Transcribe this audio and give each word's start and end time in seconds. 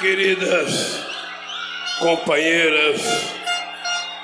Queridas 0.00 1.00
companheiras 2.00 3.00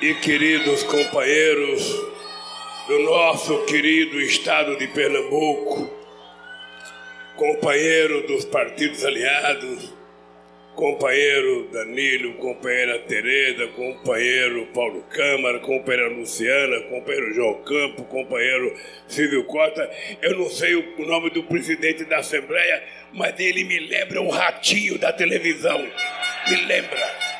e 0.02 0.14
queridos 0.14 0.82
companheiros 0.82 1.82
do 2.88 2.98
nosso 3.04 3.64
querido 3.66 4.20
estado 4.20 4.76
de 4.76 4.88
Pernambuco, 4.88 5.88
companheiro 7.36 8.26
dos 8.26 8.44
partidos 8.44 9.04
aliados, 9.04 9.94
companheiro 10.74 11.68
Danilo, 11.72 12.34
companheira 12.34 12.98
Tereza, 13.00 13.66
companheiro 13.68 14.66
Paulo 14.66 15.02
Câmara, 15.10 15.58
companheira 15.60 16.08
Luciana, 16.08 16.80
companheiro 16.82 17.34
João 17.34 17.62
Campo, 17.62 18.04
companheiro 18.04 18.74
Silvio 19.06 19.44
Costa. 19.44 19.90
Eu 20.22 20.38
não 20.38 20.48
sei 20.48 20.74
o 20.74 21.06
nome 21.06 21.30
do 21.30 21.42
presidente 21.42 22.04
da 22.04 22.18
Assembleia, 22.18 22.82
mas 23.12 23.38
ele 23.38 23.64
me 23.64 23.78
lembra 23.78 24.20
o 24.22 24.30
ratinho 24.30 24.98
da 24.98 25.12
televisão. 25.12 25.78
Me 26.48 26.56
lembra. 26.66 27.30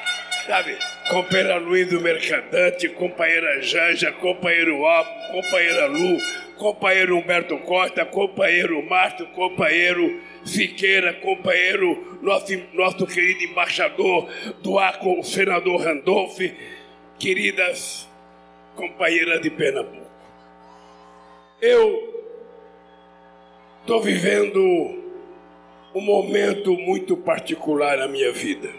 Sabe? 0.46 0.76
Companheira 1.08 1.56
Luiz 1.56 1.88
do 1.88 2.00
Mercadante, 2.00 2.88
companheira 2.88 3.62
Janja, 3.62 4.10
companheiro 4.12 4.84
Alpo, 4.84 5.32
companheira 5.32 5.86
Lu, 5.86 6.18
companheiro 6.56 7.16
Humberto 7.16 7.56
Costa, 7.58 8.04
companheiro 8.04 8.82
Márcio, 8.82 9.26
companheiro 9.26 10.20
Siqueira, 10.50 11.14
companheiro, 11.14 12.18
nosso, 12.20 12.52
nosso 12.72 13.06
querido 13.06 13.44
embaixador 13.44 14.28
do 14.60 14.80
ACO, 14.80 15.20
o 15.20 15.22
senador 15.22 15.80
Randolph, 15.80 16.40
queridas 17.20 18.08
companheiras 18.74 19.40
de 19.40 19.48
Pernambuco. 19.48 20.10
Eu 21.62 22.24
estou 23.80 24.02
vivendo 24.02 24.60
um 25.94 26.00
momento 26.00 26.76
muito 26.76 27.16
particular 27.16 27.96
na 27.98 28.08
minha 28.08 28.32
vida. 28.32 28.70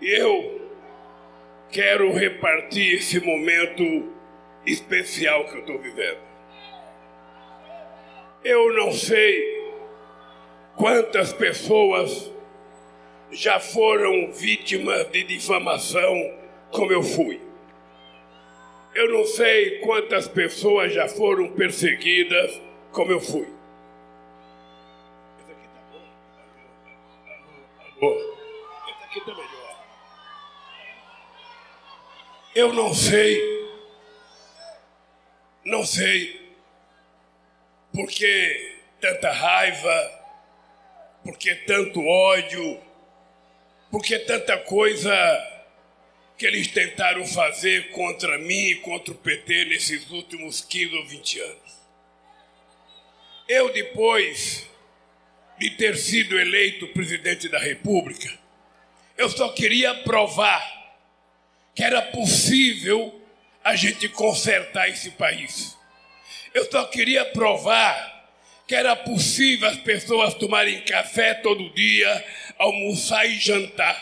E 0.00 0.08
eu 0.08 0.68
quero 1.72 2.12
repartir 2.12 2.94
esse 2.94 3.18
momento 3.18 4.08
especial 4.64 5.46
que 5.46 5.56
eu 5.56 5.60
estou 5.60 5.78
vivendo. 5.80 6.20
Eu 8.44 8.72
não 8.72 8.92
sei 8.92 9.59
Quantas 10.80 11.30
pessoas 11.34 12.32
já 13.30 13.60
foram 13.60 14.32
vítimas 14.32 15.10
de 15.10 15.24
difamação 15.24 16.14
como 16.70 16.90
eu 16.90 17.02
fui? 17.02 17.38
Eu 18.94 19.12
não 19.12 19.26
sei 19.26 19.80
quantas 19.80 20.26
pessoas 20.26 20.94
já 20.94 21.06
foram 21.06 21.52
perseguidas 21.52 22.58
como 22.92 23.12
eu 23.12 23.20
fui. 23.20 23.46
Esse 25.38 25.52
aqui 25.52 25.68
tá 25.68 25.82
bom? 28.00 28.16
Esse 28.88 29.04
aqui 29.04 29.20
tá 29.20 29.34
melhor. 29.34 29.84
Eu 32.54 32.72
não 32.72 32.94
sei, 32.94 33.70
não 35.62 35.84
sei 35.84 36.40
porque 37.92 38.78
tanta 38.98 39.30
raiva, 39.30 40.19
por 41.22 41.36
que 41.36 41.54
tanto 41.54 42.04
ódio? 42.04 42.80
Por 43.90 44.02
que 44.02 44.18
tanta 44.20 44.56
coisa 44.58 45.12
que 46.38 46.46
eles 46.46 46.68
tentaram 46.68 47.26
fazer 47.26 47.90
contra 47.90 48.38
mim 48.38 48.70
e 48.70 48.74
contra 48.76 49.12
o 49.12 49.16
PT 49.16 49.66
nesses 49.66 50.10
últimos 50.10 50.60
15 50.60 50.96
ou 50.96 51.06
20 51.06 51.40
anos? 51.40 51.80
Eu, 53.48 53.72
depois 53.72 54.66
de 55.58 55.70
ter 55.70 55.96
sido 55.96 56.38
eleito 56.38 56.86
presidente 56.88 57.48
da 57.48 57.58
República, 57.58 58.38
eu 59.18 59.28
só 59.28 59.50
queria 59.50 59.94
provar 59.96 60.80
que 61.74 61.84
era 61.84 62.00
possível 62.00 63.20
a 63.62 63.76
gente 63.76 64.08
consertar 64.08 64.88
esse 64.88 65.10
país. 65.10 65.76
Eu 66.54 66.70
só 66.70 66.84
queria 66.86 67.24
provar 67.26 68.19
que 68.70 68.74
era 68.76 68.94
possível 68.94 69.68
as 69.68 69.78
pessoas 69.78 70.32
tomarem 70.34 70.80
café 70.82 71.34
todo 71.34 71.70
dia, 71.70 72.24
almoçar 72.56 73.26
e 73.26 73.36
jantar. 73.36 74.00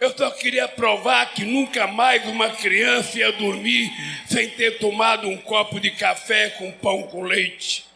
Eu 0.00 0.12
só 0.18 0.32
queria 0.32 0.66
provar 0.66 1.32
que 1.32 1.44
nunca 1.44 1.86
mais 1.86 2.26
uma 2.26 2.50
criança 2.50 3.16
ia 3.16 3.30
dormir 3.30 3.88
sem 4.28 4.50
ter 4.50 4.78
tomado 4.78 5.28
um 5.28 5.36
copo 5.36 5.78
de 5.78 5.92
café 5.92 6.50
com 6.50 6.72
pão 6.72 7.04
com 7.04 7.22
leite. 7.22 7.86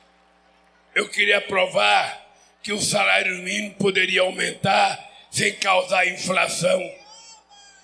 Eu 0.94 1.08
queria 1.08 1.40
provar 1.40 2.24
que 2.62 2.72
o 2.72 2.80
salário 2.80 3.34
mínimo 3.38 3.74
poderia 3.74 4.20
aumentar 4.20 5.04
sem 5.32 5.52
causar 5.54 6.06
inflação. 6.06 6.80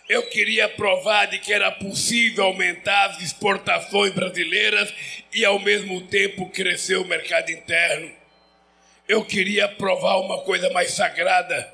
Eu 0.08 0.22
queria 0.28 0.68
provar 0.68 1.26
de 1.26 1.40
que 1.40 1.52
era 1.52 1.72
possível 1.72 2.44
aumentar 2.44 3.06
as 3.06 3.22
exportações 3.22 4.12
brasileiras 4.12 4.94
e 5.34 5.44
ao 5.44 5.58
mesmo 5.58 6.02
tempo 6.02 6.48
crescer 6.50 6.94
o 6.94 7.04
mercado 7.04 7.50
interno 7.50 8.19
eu 9.10 9.24
queria 9.24 9.66
provar 9.66 10.18
uma 10.20 10.38
coisa 10.42 10.70
mais 10.70 10.92
sagrada: 10.92 11.68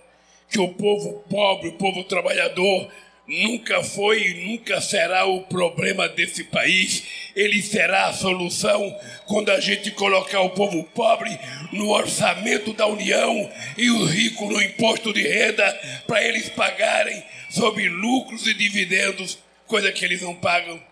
que 0.48 0.58
o 0.58 0.68
povo 0.68 1.24
pobre, 1.28 1.68
o 1.68 1.72
povo 1.72 2.02
trabalhador, 2.04 2.90
nunca 3.28 3.82
foi 3.82 4.22
e 4.22 4.46
nunca 4.46 4.80
será 4.80 5.26
o 5.26 5.42
problema 5.42 6.08
desse 6.08 6.44
país. 6.44 7.02
Ele 7.36 7.60
será 7.60 8.06
a 8.06 8.14
solução 8.14 8.98
quando 9.26 9.50
a 9.50 9.60
gente 9.60 9.90
colocar 9.90 10.40
o 10.40 10.50
povo 10.50 10.82
pobre 10.94 11.38
no 11.72 11.90
orçamento 11.90 12.72
da 12.72 12.86
União 12.86 13.52
e 13.76 13.90
os 13.90 14.10
ricos 14.10 14.48
no 14.48 14.62
imposto 14.62 15.12
de 15.12 15.20
renda 15.20 15.70
para 16.06 16.24
eles 16.24 16.48
pagarem 16.48 17.22
sobre 17.50 17.86
lucros 17.88 18.46
e 18.46 18.54
dividendos, 18.54 19.38
coisa 19.66 19.92
que 19.92 20.04
eles 20.06 20.22
não 20.22 20.34
pagam. 20.34 20.82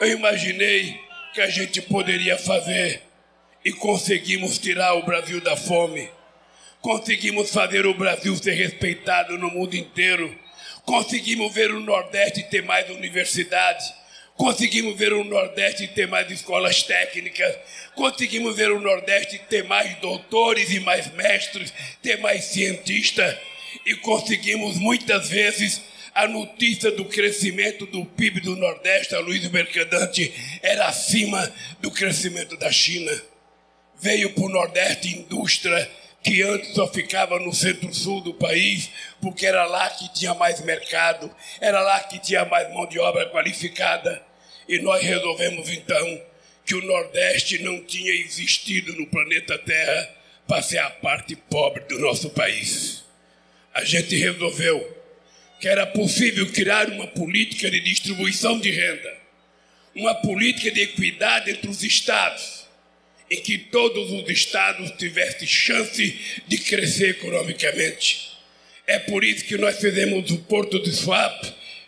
Eu 0.00 0.08
imaginei 0.08 0.98
que 1.32 1.40
a 1.40 1.48
gente 1.48 1.80
poderia 1.80 2.36
fazer 2.36 3.02
e 3.64 3.72
conseguimos 3.72 4.58
tirar 4.58 4.94
o 4.94 5.04
Brasil 5.04 5.40
da 5.40 5.56
fome. 5.56 6.10
Conseguimos 6.82 7.50
fazer 7.50 7.86
o 7.86 7.94
Brasil 7.94 8.36
ser 8.36 8.52
respeitado 8.52 9.38
no 9.38 9.48
mundo 9.48 9.74
inteiro. 9.74 10.38
Conseguimos 10.84 11.54
ver 11.54 11.72
o 11.72 11.80
Nordeste 11.80 12.42
ter 12.42 12.62
mais 12.62 12.90
universidades. 12.90 13.90
Conseguimos 14.36 14.98
ver 14.98 15.14
o 15.14 15.24
Nordeste 15.24 15.88
ter 15.88 16.06
mais 16.06 16.30
escolas 16.30 16.82
técnicas. 16.82 17.56
Conseguimos 17.94 18.54
ver 18.54 18.70
o 18.70 18.80
Nordeste 18.80 19.38
ter 19.48 19.64
mais 19.64 19.96
doutores 19.96 20.70
e 20.70 20.80
mais 20.80 21.10
mestres, 21.14 21.72
ter 22.02 22.18
mais 22.18 22.44
cientistas. 22.44 23.34
E 23.86 23.94
conseguimos 23.96 24.76
muitas 24.76 25.30
vezes 25.30 25.80
a 26.14 26.28
notícia 26.28 26.90
do 26.90 27.06
crescimento 27.06 27.86
do 27.86 28.04
PIB 28.04 28.40
do 28.40 28.56
Nordeste, 28.56 29.14
a 29.14 29.20
Luiz 29.20 29.50
Mercadante, 29.50 30.32
era 30.62 30.86
acima 30.86 31.50
do 31.80 31.90
crescimento 31.90 32.58
da 32.58 32.70
China 32.70 33.33
veio 34.04 34.34
para 34.34 34.44
o 34.44 34.50
Nordeste 34.50 35.16
indústria 35.16 35.90
que 36.22 36.42
antes 36.42 36.74
só 36.74 36.86
ficava 36.86 37.38
no 37.38 37.54
centro-sul 37.54 38.20
do 38.20 38.34
país, 38.34 38.90
porque 39.18 39.46
era 39.46 39.64
lá 39.64 39.88
que 39.88 40.12
tinha 40.12 40.34
mais 40.34 40.60
mercado, 40.60 41.34
era 41.58 41.80
lá 41.80 42.00
que 42.00 42.18
tinha 42.18 42.44
mais 42.44 42.70
mão 42.72 42.86
de 42.86 42.98
obra 42.98 43.30
qualificada. 43.30 44.22
E 44.68 44.78
nós 44.80 45.02
resolvemos 45.02 45.70
então 45.70 46.22
que 46.66 46.74
o 46.74 46.82
Nordeste 46.82 47.62
não 47.62 47.82
tinha 47.82 48.12
existido 48.12 48.92
no 48.94 49.06
planeta 49.06 49.56
Terra 49.58 50.10
para 50.46 50.60
ser 50.60 50.78
a 50.78 50.90
parte 50.90 51.34
pobre 51.34 51.84
do 51.84 51.98
nosso 51.98 52.28
país. 52.30 53.04
A 53.72 53.84
gente 53.84 54.16
resolveu 54.16 54.98
que 55.60 55.68
era 55.68 55.86
possível 55.86 56.50
criar 56.52 56.90
uma 56.90 57.06
política 57.06 57.70
de 57.70 57.80
distribuição 57.80 58.60
de 58.60 58.70
renda, 58.70 59.16
uma 59.94 60.14
política 60.14 60.70
de 60.70 60.82
equidade 60.82 61.50
entre 61.50 61.70
os 61.70 61.82
estados 61.82 62.53
em 63.30 63.40
que 63.40 63.58
todos 63.58 64.12
os 64.12 64.28
estados 64.28 64.90
tivessem 64.92 65.46
chance 65.46 66.18
de 66.46 66.58
crescer 66.58 67.10
economicamente. 67.10 68.32
É 68.86 68.98
por 68.98 69.24
isso 69.24 69.44
que 69.44 69.56
nós 69.56 69.78
fizemos 69.78 70.30
o 70.30 70.38
Porto 70.38 70.82
de 70.82 70.92
Swap 70.92 71.44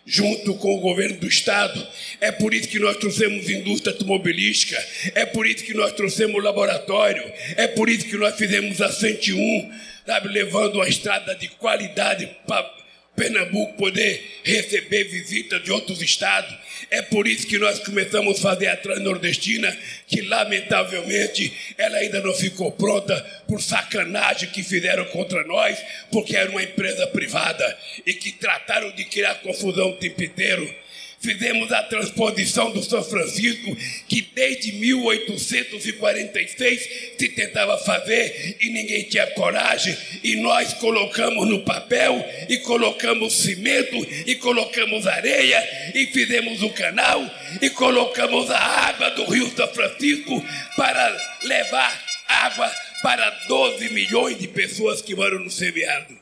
junto 0.07 0.55
com 0.55 0.77
o 0.77 0.81
governo 0.81 1.19
do 1.19 1.27
estado. 1.27 1.87
É 2.21 2.31
por 2.31 2.55
isso 2.55 2.69
que 2.69 2.79
nós 2.79 2.97
trouxemos 2.97 3.51
indústria 3.51 3.93
automobilística. 3.93 4.83
É 5.15 5.27
por 5.27 5.47
isso 5.47 5.65
que 5.65 5.75
nós 5.75 5.93
trouxemos 5.93 6.43
laboratório. 6.43 7.25
É 7.57 7.67
por 7.67 7.89
isso 7.89 8.07
que 8.07 8.17
nós 8.17 8.37
fizemos 8.37 8.81
a 8.81 8.91
101, 8.91 9.73
sabe, 10.07 10.29
levando 10.29 10.77
uma 10.77 10.89
estrada 10.89 11.35
de 11.35 11.49
qualidade 11.49 12.31
para 12.47 12.77
Pernambuco 13.17 13.73
poder 13.75 14.41
receber 14.45 15.05
visitas 15.05 15.63
de 15.65 15.73
outros 15.73 16.03
estados. 16.03 16.55
É 16.91 17.03
por 17.03 17.27
isso 17.27 17.47
que 17.47 17.59
nós 17.59 17.81
começamos 17.81 18.39
a 18.39 18.43
fazer 18.43 18.69
a 18.69 18.77
Transnordestina, 18.77 19.77
que 20.07 20.21
lamentavelmente 20.21 21.53
ela 21.77 21.97
ainda 21.97 22.21
não 22.21 22.35
ficou 22.35 22.71
pronta 22.71 23.19
por 23.49 23.61
sacanagem 23.61 24.51
que 24.51 24.63
fizeram 24.63 25.07
contra 25.07 25.43
nós, 25.45 25.79
porque 26.13 26.37
era 26.37 26.51
uma 26.51 26.63
empresa 26.63 27.07
privada 27.09 27.79
e 28.05 28.13
que 28.15 28.33
trataram 28.33 28.93
de 28.93 29.05
criar 29.07 29.37
confusão 29.37 29.91
o 29.91 29.97
tempo 29.97 30.23
inteiro. 30.23 30.86
Fizemos 31.27 31.73
a 31.73 31.83
transposição 31.83 32.71
do 32.71 32.81
São 32.85 33.03
Francisco, 33.03 33.77
que 34.07 34.23
desde 34.33 34.71
1846 34.75 37.15
se 37.19 37.29
tentava 37.31 37.77
fazer 37.79 38.57
e 38.61 38.71
ninguém 38.71 39.03
tinha 39.09 39.27
coragem. 39.33 39.97
E 40.23 40.37
nós 40.37 40.75
colocamos 40.75 41.49
no 41.49 41.65
papel, 41.65 42.25
e 42.49 42.59
colocamos 42.59 43.33
cimento, 43.33 43.97
e 44.25 44.37
colocamos 44.37 45.05
areia, 45.05 45.91
e 45.97 46.07
fizemos 46.07 46.63
o 46.63 46.71
canal, 46.71 47.29
e 47.61 47.71
colocamos 47.71 48.49
a 48.49 48.61
água 48.61 49.11
do 49.11 49.25
Rio 49.25 49.51
São 49.57 49.67
Francisco 49.67 50.47
para 50.77 51.39
levar 51.43 52.05
água 52.29 52.73
para 53.03 53.31
12 53.49 53.89
milhões 53.89 54.39
de 54.39 54.47
pessoas 54.47 55.03
que 55.03 55.17
moram 55.17 55.41
no 55.41 55.51
semiárido. 55.51 56.17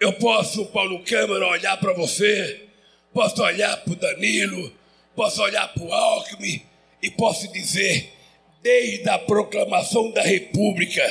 Eu 0.00 0.14
posso, 0.14 0.66
Paulo 0.66 1.04
Câmara, 1.04 1.46
olhar 1.46 1.76
para 1.76 1.92
você 1.92 2.65
posso 3.16 3.42
olhar 3.42 3.74
para 3.78 3.92
o 3.94 3.96
Danilo, 3.96 4.70
posso 5.14 5.40
olhar 5.42 5.66
para 5.72 5.82
o 5.82 5.90
Alckmin 5.90 6.60
e 7.02 7.10
posso 7.10 7.50
dizer, 7.50 8.12
desde 8.62 9.08
a 9.08 9.18
proclamação 9.18 10.10
da 10.10 10.20
República, 10.20 11.02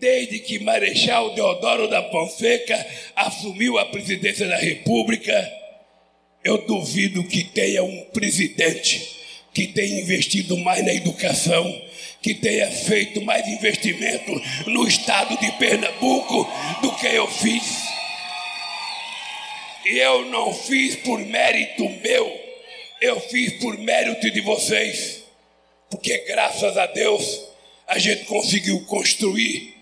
desde 0.00 0.38
que 0.38 0.58
Marechal 0.60 1.34
Deodoro 1.34 1.86
da 1.86 2.02
Fonseca 2.10 2.86
assumiu 3.14 3.78
a 3.78 3.84
presidência 3.84 4.48
da 4.48 4.56
República, 4.56 5.52
eu 6.42 6.66
duvido 6.66 7.22
que 7.24 7.44
tenha 7.44 7.84
um 7.84 8.04
presidente 8.06 9.20
que 9.52 9.66
tenha 9.66 10.00
investido 10.00 10.56
mais 10.56 10.82
na 10.82 10.94
educação, 10.94 11.82
que 12.22 12.32
tenha 12.32 12.70
feito 12.70 13.20
mais 13.20 13.46
investimento 13.46 14.32
no 14.66 14.88
estado 14.88 15.38
de 15.38 15.52
Pernambuco 15.58 16.50
do 16.80 16.90
que 16.96 17.06
eu 17.08 17.30
fiz. 17.30 17.91
E 19.84 19.98
eu 19.98 20.26
não 20.26 20.54
fiz 20.54 20.96
por 20.96 21.18
mérito 21.18 21.88
meu, 21.88 22.40
eu 23.00 23.20
fiz 23.20 23.54
por 23.54 23.76
mérito 23.78 24.30
de 24.30 24.40
vocês. 24.40 25.24
Porque 25.90 26.18
graças 26.18 26.76
a 26.78 26.86
Deus 26.86 27.42
a 27.86 27.98
gente 27.98 28.24
conseguiu 28.24 28.80
construir 28.86 29.74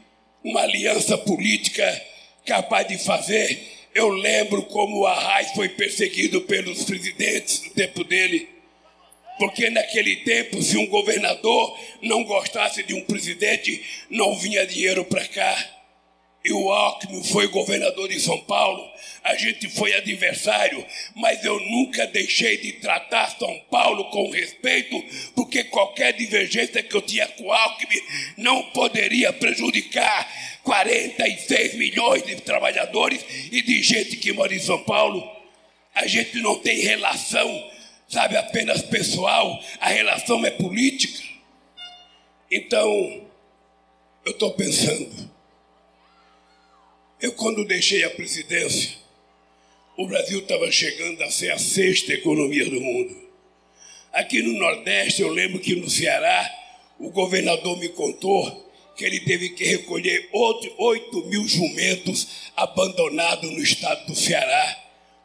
uma 0.43 0.63
aliança 0.63 1.17
política 1.19 2.07
capaz 2.47 2.89
de 2.89 2.99
fazer. 2.99 3.61
Eu 3.95 4.09
lembro 4.09 4.63
como 4.65 5.01
o 5.01 5.07
Arraes 5.07 5.53
foi 5.53 5.69
perseguido 5.69 6.41
pelos 6.43 6.85
presidentes 6.85 7.63
no 7.65 7.71
tempo 7.71 8.03
dele. 8.03 8.49
Porque 9.39 9.71
naquele 9.71 10.17
tempo, 10.17 10.63
se 10.63 10.77
um 10.77 10.87
governador 10.87 11.79
não 12.03 12.25
gostasse 12.25 12.83
de 12.83 12.95
um 12.95 13.03
presidente, 13.03 13.83
não 14.11 14.37
vinha 14.37 14.67
dinheiro 14.67 15.05
para 15.05 15.27
cá. 15.29 15.80
E 16.45 16.53
o 16.53 16.71
Alckmin 16.71 17.23
foi 17.25 17.49
governador 17.49 18.09
de 18.09 18.19
São 18.19 18.39
Paulo 18.41 18.91
a 19.23 19.35
gente 19.37 19.69
foi 19.69 19.95
adversário, 19.95 20.85
mas 21.15 21.45
eu 21.45 21.61
nunca 21.61 22.07
deixei 22.07 22.57
de 22.57 22.73
tratar 22.75 23.37
São 23.39 23.61
Paulo 23.71 24.05
com 24.11 24.31
respeito, 24.31 25.03
porque 25.35 25.65
qualquer 25.65 26.15
divergência 26.15 26.83
que 26.83 26.95
eu 26.95 27.03
tinha 27.03 27.29
com 27.29 27.45
o 27.45 27.53
Alckmin 27.53 28.01
não 28.39 28.63
poderia 28.71 29.33
prejudicar 29.33 30.27
46 30.63 31.75
milhões 31.75 32.25
de 32.25 32.37
trabalhadores 32.37 33.25
e 33.53 33.61
de 33.61 33.83
gente 33.83 34.17
que 34.17 34.33
mora 34.33 34.55
em 34.55 34.59
São 34.59 34.83
Paulo. 34.85 35.23
A 35.95 36.07
gente 36.07 36.41
não 36.41 36.59
tem 36.59 36.81
relação, 36.81 37.71
sabe, 38.09 38.37
apenas 38.37 38.81
pessoal, 38.81 39.63
a 39.81 39.89
relação 39.89 40.45
é 40.47 40.51
política. 40.51 41.23
Então, 42.51 42.89
eu 44.25 44.33
estou 44.33 44.53
pensando, 44.53 45.30
eu 47.21 47.33
quando 47.33 47.65
deixei 47.65 48.03
a 48.05 48.11
presidência, 48.11 48.93
o 49.97 50.07
Brasil 50.07 50.39
estava 50.39 50.71
chegando 50.73 51.23
a 51.23 51.31
ser 51.31 51.51
a 51.51 51.59
sexta 51.59 52.15
economia 52.15 52.65
do 52.65 52.81
mundo. 52.81 53.17
Aqui 54.13 54.43
no 54.43 54.59
Nordeste, 54.59 55.21
eu 55.21 55.29
lembro 55.29 55.61
que 55.61 55.77
no 55.77 55.91
Ceará, 55.91 56.51
o 56.99 57.11
governador 57.11 57.79
me 57.79 57.91
contou 57.91 58.71
que 58.97 59.05
ele 59.05 59.21
teve 59.21 59.51
que 59.51 59.65
recolher 59.65 60.29
8 60.33 61.27
mil 61.27 61.47
jumentos 61.47 62.51
abandonados 62.57 63.51
no 63.51 63.63
estado 63.63 64.07
do 64.07 64.15
Ceará, 64.15 64.79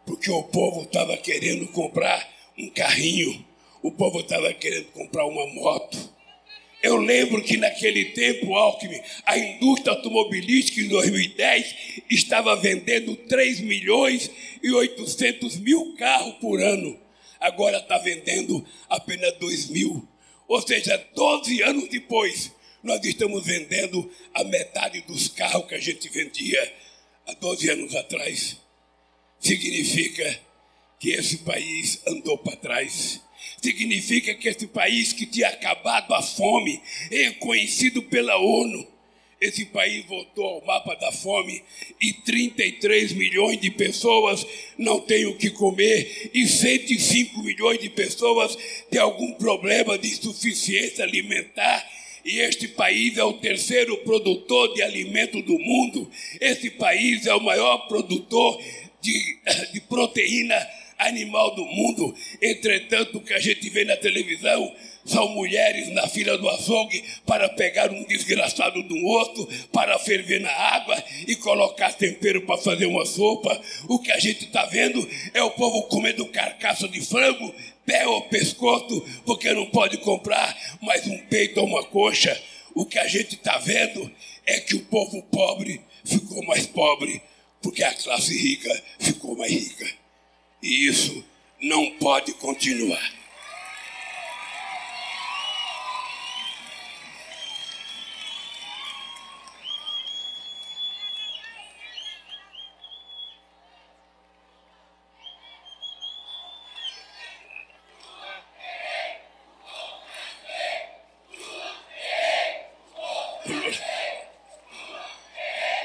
porque 0.06 0.30
o 0.30 0.44
povo 0.44 0.84
estava 0.84 1.16
querendo 1.18 1.68
comprar 1.68 2.28
um 2.58 2.70
carrinho, 2.70 3.46
o 3.82 3.92
povo 3.92 4.20
estava 4.20 4.54
querendo 4.54 4.88
comprar 4.88 5.26
uma 5.26 5.48
moto. 5.48 6.15
Eu 6.86 6.98
lembro 6.98 7.42
que 7.42 7.58
naquele 7.58 8.06
tempo, 8.12 8.54
Alckmin, 8.56 9.02
a 9.26 9.36
indústria 9.36 9.94
automobilística 9.94 10.80
em 10.80 10.88
2010 10.88 12.04
estava 12.12 12.56
vendendo 12.56 13.16
3 13.16 13.62
milhões 13.62 14.30
e 14.62 14.72
800 14.72 15.58
mil 15.58 15.96
carros 15.96 16.36
por 16.36 16.62
ano. 16.62 16.96
Agora 17.40 17.80
está 17.80 17.98
vendendo 17.98 18.64
apenas 18.88 19.36
2 19.40 19.70
mil. 19.70 20.08
Ou 20.48 20.62
seja, 20.62 21.04
12 21.16 21.64
anos 21.64 21.90
depois, 21.90 22.52
nós 22.84 23.04
estamos 23.04 23.44
vendendo 23.44 24.08
a 24.32 24.44
metade 24.44 25.02
dos 25.08 25.28
carros 25.28 25.66
que 25.66 25.74
a 25.74 25.80
gente 25.80 26.08
vendia 26.10 26.72
há 27.26 27.34
12 27.34 27.68
anos 27.68 27.96
atrás. 27.96 28.58
Significa 29.40 30.40
que 31.00 31.14
esse 31.14 31.40
país 31.40 32.00
andou 32.06 32.38
para 32.38 32.56
trás 32.58 33.22
significa 33.62 34.34
que 34.36 34.48
esse 34.48 34.68
país 34.68 35.14
que 35.14 35.26
tinha 35.26 35.48
acabado 35.48 36.14
a 36.14 36.22
fome, 36.22 36.82
reconhecido 37.10 38.02
pela 38.04 38.38
ONU, 38.38 38.96
esse 39.40 39.66
país 39.66 40.06
voltou 40.06 40.46
ao 40.46 40.66
mapa 40.66 40.96
da 40.96 41.12
fome 41.12 41.62
e 42.02 42.14
33 42.14 43.14
milhões 43.14 43.60
de 43.60 43.70
pessoas 43.70 44.46
não 44.78 45.00
têm 45.00 45.26
o 45.26 45.36
que 45.36 45.50
comer 45.50 46.32
e 46.34 46.48
105 46.48 47.44
milhões 47.44 47.80
de 47.80 47.90
pessoas 47.90 48.58
têm 48.90 49.00
algum 49.00 49.34
problema 49.34 49.98
de 49.98 50.08
insuficiência 50.08 51.04
alimentar. 51.04 51.86
E 52.24 52.40
este 52.40 52.68
país 52.68 53.18
é 53.18 53.24
o 53.24 53.34
terceiro 53.34 53.98
produtor 53.98 54.74
de 54.74 54.82
alimento 54.82 55.42
do 55.44 55.60
mundo. 55.60 56.10
Esse 56.42 56.72
país 56.72 57.28
é 57.28 57.36
o 57.36 57.44
maior 57.44 57.88
produtor 57.88 58.60
de, 59.00 59.38
de 59.74 59.82
proteína 59.82 60.56
animal 60.98 61.56
do 61.56 61.66
mundo. 61.66 62.16
Entretanto, 62.42 63.18
o 63.18 63.22
que 63.22 63.34
a 63.34 63.40
gente 63.40 63.70
vê 63.70 63.84
na 63.86 63.98
televisão 63.98 64.74
são 65.06 65.30
mulheres 65.30 65.90
na 65.90 66.08
fila 66.08 66.36
do 66.38 66.50
açougue 66.50 67.04
para 67.26 67.48
pegar 67.50 67.92
um 67.92 68.04
desgraçado 68.06 68.82
do 68.82 69.08
osso, 69.08 69.48
para 69.72 70.00
ferver 70.00 70.42
na 70.42 70.52
água 70.52 71.02
e 71.28 71.36
colocar 71.36 71.94
tempero 71.94 72.42
para 72.42 72.58
fazer 72.58 72.88
uma 72.88 73.06
sopa. 73.06 73.62
O 73.88 74.00
que 74.00 74.12
a 74.12 74.20
gente 74.20 74.46
está 74.46 74.66
vendo 74.66 75.08
é 75.34 75.44
o 75.44 75.52
povo 75.52 75.84
comendo 75.84 76.26
carcaça 76.28 76.88
de 76.88 77.02
frango, 77.02 77.54
pé 77.86 78.08
ou 78.08 78.24
pescoço, 78.24 79.06
porque 79.26 79.54
não 79.54 79.68
pode 79.68 79.98
comprar 80.00 80.58
mais 80.82 81.06
um 81.06 81.18
peito 81.28 81.60
ou 81.60 81.68
uma 81.68 81.84
coxa. 81.84 82.42
O 82.74 82.86
que 82.86 82.98
a 82.98 83.08
gente 83.08 83.36
está 83.36 83.60
vendo 83.60 84.12
é 84.46 84.60
que 84.60 84.76
o 84.76 84.82
povo 84.82 85.22
pobre 85.24 85.82
ficou 86.04 86.44
mais 86.46 86.66
pobre, 86.66 87.22
porque 87.62 87.84
a 87.84 87.94
classe 87.94 88.36
rica 88.36 88.84
ficou 89.00 89.38
mais 89.38 89.52
rica. 89.52 90.05
E 90.66 90.88
isso 90.88 91.24
não 91.62 91.92
pode 92.00 92.34
continuar. 92.34 93.14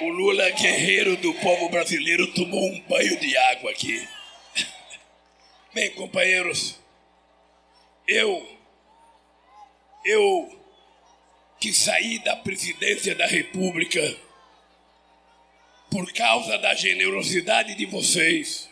O 0.00 0.08
Lula, 0.08 0.48
guerreiro 0.52 1.18
do 1.18 1.34
povo 1.34 1.68
brasileiro, 1.68 2.26
tomou 2.28 2.64
um 2.64 2.80
banho 2.88 3.20
de 3.20 3.36
água 3.36 3.70
aqui. 3.72 4.08
Bem, 5.72 5.88
companheiros, 5.92 6.74
eu, 8.08 8.44
eu 10.04 10.60
que 11.60 11.72
saí 11.72 12.18
da 12.24 12.34
presidência 12.34 13.14
da 13.14 13.26
República 13.26 14.00
por 15.88 16.12
causa 16.12 16.58
da 16.58 16.74
generosidade 16.74 17.76
de 17.76 17.86
vocês, 17.86 18.68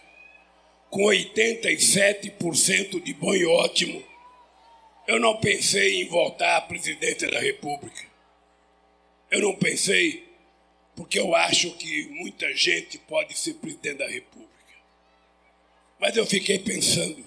com 0.91 1.03
87% 1.03 3.01
de 3.01 3.15
bom 3.15 3.33
e 3.33 3.47
ótimo, 3.47 4.05
eu 5.07 5.21
não 5.21 5.37
pensei 5.39 6.03
em 6.03 6.09
voltar 6.09 6.57
à 6.57 6.61
presidência 6.61 7.31
da 7.31 7.39
República. 7.39 8.09
Eu 9.31 9.41
não 9.41 9.55
pensei, 9.55 10.27
porque 10.97 11.21
eu 11.21 11.33
acho 11.35 11.71
que 11.77 12.09
muita 12.09 12.53
gente 12.57 12.99
pode 12.99 13.39
ser 13.39 13.55
presidente 13.55 13.99
da 13.99 14.09
República. 14.09 14.58
Mas 15.99 16.17
eu 16.17 16.25
fiquei 16.25 16.59
pensando: 16.59 17.25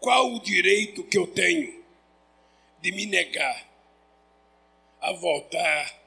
qual 0.00 0.32
o 0.32 0.40
direito 0.40 1.02
que 1.04 1.18
eu 1.18 1.26
tenho 1.26 1.82
de 2.80 2.92
me 2.92 3.06
negar 3.06 3.66
a 5.00 5.12
voltar 5.12 6.02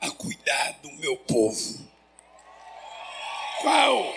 a 0.00 0.10
cuidar 0.10 0.72
do 0.82 0.92
meu 0.92 1.16
povo? 1.16 1.88
Qual? 3.60 4.14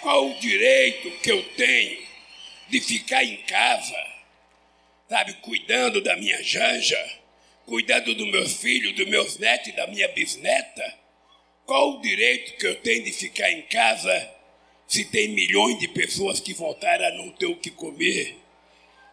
Qual 0.00 0.30
o 0.30 0.40
direito 0.40 1.10
que 1.20 1.30
eu 1.30 1.42
tenho 1.54 2.02
de 2.68 2.80
ficar 2.80 3.22
em 3.22 3.36
casa, 3.42 3.96
sabe, 5.08 5.34
cuidando 5.34 6.02
da 6.02 6.16
minha 6.16 6.42
janja, 6.42 7.20
cuidando 7.66 8.12
dos 8.12 8.28
meus 8.28 8.54
filhos, 8.54 8.96
dos 8.96 9.06
meus 9.06 9.38
netos 9.38 9.68
e 9.68 9.72
da 9.72 9.86
minha 9.86 10.08
bisneta? 10.08 10.98
Qual 11.64 11.92
o 11.92 12.00
direito 12.00 12.56
que 12.56 12.66
eu 12.66 12.74
tenho 12.80 13.04
de 13.04 13.12
ficar 13.12 13.48
em 13.52 13.62
casa 13.62 14.41
se 14.92 15.06
tem 15.06 15.28
milhões 15.28 15.78
de 15.78 15.88
pessoas 15.88 16.38
que 16.38 16.52
voltaram 16.52 17.06
a 17.06 17.10
não 17.12 17.30
ter 17.30 17.46
o 17.46 17.56
que 17.56 17.70
comer? 17.70 18.36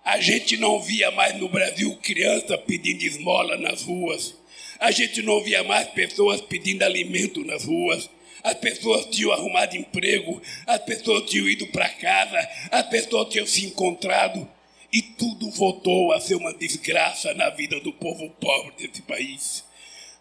A 0.03 0.19
gente 0.19 0.57
não 0.57 0.81
via 0.81 1.09
mais 1.11 1.37
no 1.37 1.47
Brasil 1.47 1.95
criança 2.03 2.57
pedindo 2.57 3.05
esmola 3.05 3.55
nas 3.55 3.83
ruas. 3.83 4.35
A 4.77 4.91
gente 4.91 5.21
não 5.21 5.41
via 5.41 5.63
mais 5.63 5.87
pessoas 5.87 6.41
pedindo 6.41 6.83
alimento 6.83 7.45
nas 7.45 7.63
ruas. 7.63 8.09
As 8.43 8.55
pessoas 8.55 9.05
tinham 9.05 9.31
arrumado 9.31 9.77
emprego, 9.77 10.41
as 10.67 10.79
pessoas 10.79 11.29
tinham 11.29 11.47
ido 11.47 11.65
para 11.67 11.87
casa, 11.87 12.49
as 12.71 12.85
pessoas 12.89 13.29
tinham 13.29 13.47
se 13.47 13.65
encontrado. 13.65 14.45
E 14.91 15.01
tudo 15.01 15.49
voltou 15.49 16.11
a 16.11 16.19
ser 16.19 16.35
uma 16.35 16.53
desgraça 16.53 17.33
na 17.35 17.49
vida 17.51 17.79
do 17.79 17.93
povo 17.93 18.29
pobre 18.31 18.73
desse 18.85 19.01
país. 19.03 19.63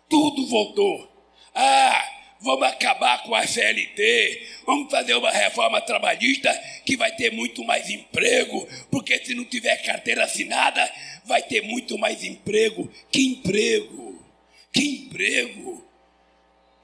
Tudo 0.09 0.47
voltou. 0.47 1.11
Ah, 1.53 2.18
vamos 2.41 2.69
acabar 2.69 3.23
com 3.23 3.35
a 3.35 3.47
CLT, 3.47 4.47
vamos 4.67 4.91
fazer 4.91 5.15
uma 5.15 5.31
reforma 5.31 5.81
trabalhista 5.81 6.53
que 6.85 6.97
vai 6.97 7.13
ter 7.13 7.33
muito 7.33 7.65
mais 7.65 7.89
emprego, 7.91 8.69
porque 8.91 9.19
se 9.25 9.35
não 9.35 9.45
tiver 9.45 9.77
carteira 9.79 10.25
assinada, 10.25 10.91
vai 11.25 11.43
ter 11.43 11.63
muito 11.63 11.99
mais 11.99 12.23
emprego. 12.23 12.91
Que 13.11 13.27
emprego? 13.27 14.25
Que 14.73 14.85
emprego? 14.85 15.89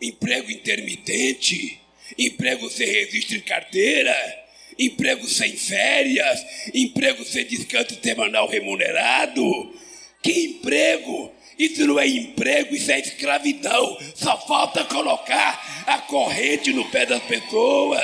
emprego 0.01 0.51
intermitente, 0.51 1.81
emprego 2.19 2.71
sem 2.71 2.87
registro 2.87 3.37
em 3.37 3.41
carteira, 3.41 4.45
emprego 4.79 5.27
sem 5.27 5.57
férias, 5.57 6.45
emprego 6.73 7.25
sem 7.25 7.47
descanso 7.47 7.99
semanal 8.03 8.49
remunerado. 8.49 9.75
Que 10.23 10.47
emprego? 10.47 11.33
Isso 11.59 11.87
não 11.87 11.99
é 11.99 12.07
emprego, 12.07 12.75
isso 12.75 12.91
é 12.91 13.01
escravidão. 13.01 13.99
Só 14.15 14.37
falta 14.47 14.85
colocar 14.85 15.85
a 15.87 15.99
corrente 15.99 16.73
no 16.73 16.85
pé 16.91 17.07
das 17.07 17.23
pessoas. 17.25 18.03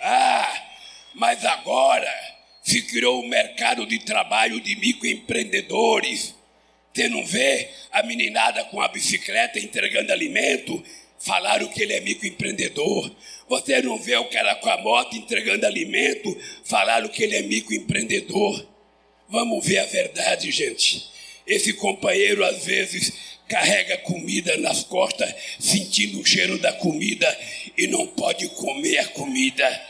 Ah, 0.00 0.62
mas 1.14 1.44
agora 1.44 2.10
se 2.62 2.82
criou 2.82 3.22
um 3.22 3.28
mercado 3.28 3.84
de 3.86 3.98
trabalho 3.98 4.60
de 4.60 4.76
microempreendedores 4.76 6.34
você 6.92 7.08
não 7.08 7.24
vê 7.24 7.68
a 7.92 8.02
meninada 8.02 8.64
com 8.64 8.80
a 8.80 8.88
bicicleta 8.88 9.60
entregando 9.60 10.12
alimento? 10.12 10.82
Falaram 11.18 11.68
que 11.68 11.82
ele 11.82 11.92
é 11.92 12.00
microempreendedor. 12.00 13.10
Você 13.48 13.80
não 13.80 13.96
vê 13.96 14.16
o 14.16 14.24
cara 14.24 14.56
com 14.56 14.68
a 14.68 14.78
moto 14.78 15.16
entregando 15.16 15.66
alimento? 15.66 16.36
Falaram 16.64 17.08
que 17.08 17.22
ele 17.22 17.36
é 17.36 17.42
microempreendedor. 17.42 18.66
Vamos 19.30 19.64
ver 19.64 19.78
a 19.78 19.86
verdade, 19.86 20.50
gente. 20.50 21.08
Esse 21.46 21.72
companheiro 21.74 22.44
às 22.44 22.64
vezes 22.64 23.12
carrega 23.48 23.96
comida 23.98 24.56
nas 24.56 24.82
costas, 24.82 25.32
sentindo 25.58 26.20
o 26.20 26.26
cheiro 26.26 26.58
da 26.58 26.72
comida 26.72 27.38
e 27.78 27.86
não 27.86 28.08
pode 28.08 28.48
comer 28.48 28.98
a 28.98 29.08
comida. 29.08 29.86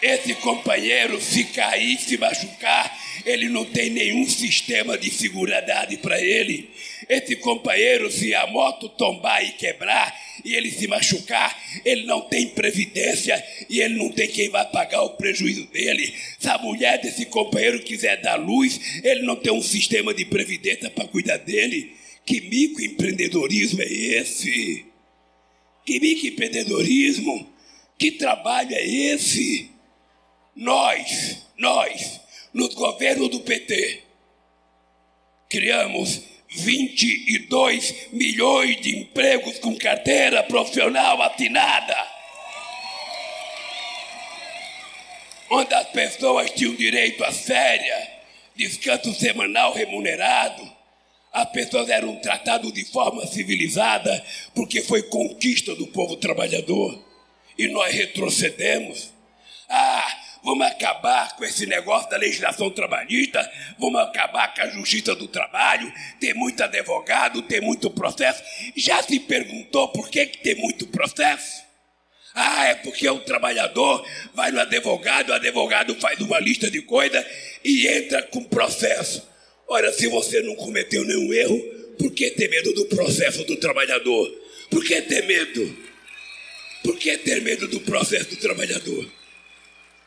Esse 0.00 0.34
companheiro, 0.36 1.20
se 1.20 1.44
cair, 1.44 1.98
se 1.98 2.16
machucar, 2.16 2.96
ele 3.24 3.48
não 3.48 3.64
tem 3.64 3.90
nenhum 3.90 4.28
sistema 4.28 4.96
de 4.96 5.10
segurança 5.10 5.66
para 6.00 6.20
ele. 6.20 6.70
Esse 7.08 7.36
companheiro, 7.36 8.10
se 8.10 8.34
a 8.34 8.46
moto 8.48 8.88
tombar 8.88 9.44
e 9.44 9.52
quebrar 9.52 10.12
e 10.44 10.54
ele 10.54 10.70
se 10.70 10.88
machucar, 10.88 11.56
ele 11.84 12.04
não 12.04 12.22
tem 12.22 12.48
previdência 12.48 13.42
e 13.70 13.80
ele 13.80 13.94
não 13.94 14.10
tem 14.10 14.26
quem 14.28 14.50
vai 14.50 14.68
pagar 14.70 15.02
o 15.02 15.10
prejuízo 15.10 15.66
dele. 15.66 16.12
Se 16.38 16.48
a 16.48 16.58
mulher 16.58 17.00
desse 17.00 17.26
companheiro 17.26 17.80
quiser 17.80 18.20
dar 18.20 18.34
luz, 18.36 18.80
ele 19.04 19.22
não 19.22 19.36
tem 19.36 19.52
um 19.52 19.62
sistema 19.62 20.12
de 20.12 20.24
previdência 20.24 20.90
para 20.90 21.06
cuidar 21.06 21.36
dele. 21.38 21.94
Que 22.24 22.40
microempreendedorismo 22.40 23.82
é 23.82 23.92
esse? 23.92 24.84
Que 25.84 26.00
microempreendedorismo? 26.00 27.48
Que 27.96 28.10
trabalho 28.12 28.74
é 28.74 28.84
esse? 28.84 29.70
Nós, 30.56 31.38
nós, 31.56 32.20
no 32.52 32.68
governo 32.70 33.28
do 33.28 33.40
PT, 33.40 34.02
criamos 35.48 36.35
22 36.50 38.12
milhões 38.12 38.80
de 38.80 38.98
empregos 38.98 39.58
com 39.58 39.76
carteira 39.76 40.42
profissional 40.44 41.20
assinada. 41.22 41.96
Onde 45.50 45.74
as 45.74 45.88
pessoas 45.88 46.50
tinham 46.50 46.74
direito 46.74 47.22
a 47.24 47.32
férias, 47.32 48.08
descanso 48.56 49.12
semanal 49.14 49.72
remunerado. 49.72 50.76
As 51.32 51.50
pessoas 51.50 51.88
eram 51.88 52.16
tratadas 52.16 52.72
de 52.72 52.84
forma 52.84 53.26
civilizada, 53.26 54.24
porque 54.54 54.82
foi 54.82 55.02
conquista 55.04 55.74
do 55.74 55.86
povo 55.88 56.16
trabalhador. 56.16 56.98
E 57.58 57.68
nós 57.68 57.94
retrocedemos. 57.94 59.10
Ah, 59.68 60.05
vamos 60.46 60.64
acabar 60.64 61.36
com 61.36 61.44
esse 61.44 61.66
negócio 61.66 62.08
da 62.08 62.16
legislação 62.16 62.70
trabalhista, 62.70 63.50
vamos 63.80 64.00
acabar 64.00 64.54
com 64.54 64.62
a 64.62 64.68
justiça 64.68 65.12
do 65.12 65.26
trabalho, 65.26 65.92
tem 66.20 66.32
muito 66.34 66.62
advogado, 66.62 67.42
tem 67.42 67.60
muito 67.60 67.90
processo. 67.90 68.44
Já 68.76 69.02
se 69.02 69.18
perguntou 69.18 69.88
por 69.88 70.08
que, 70.08 70.24
que 70.24 70.38
tem 70.38 70.54
muito 70.54 70.86
processo? 70.86 71.66
Ah, 72.32 72.66
é 72.66 72.74
porque 72.76 73.08
o 73.08 73.18
trabalhador 73.18 74.06
vai 74.34 74.52
no 74.52 74.60
advogado, 74.60 75.30
o 75.30 75.34
advogado 75.34 75.96
faz 75.96 76.20
uma 76.20 76.38
lista 76.38 76.70
de 76.70 76.80
coisas 76.80 77.26
e 77.64 77.88
entra 77.88 78.22
com 78.22 78.44
processo. 78.44 79.28
Ora, 79.66 79.92
se 79.92 80.06
você 80.06 80.40
não 80.42 80.54
cometeu 80.54 81.04
nenhum 81.04 81.32
erro, 81.32 81.58
por 81.98 82.12
que 82.12 82.30
ter 82.30 82.48
medo 82.48 82.72
do 82.72 82.86
processo 82.86 83.42
do 83.42 83.56
trabalhador? 83.56 84.30
Por 84.70 84.84
que 84.84 85.02
ter 85.02 85.26
medo? 85.26 85.76
Por 86.84 86.96
que 86.96 87.18
ter 87.18 87.42
medo 87.42 87.66
do 87.66 87.80
processo 87.80 88.30
do 88.30 88.36
trabalhador? 88.36 89.25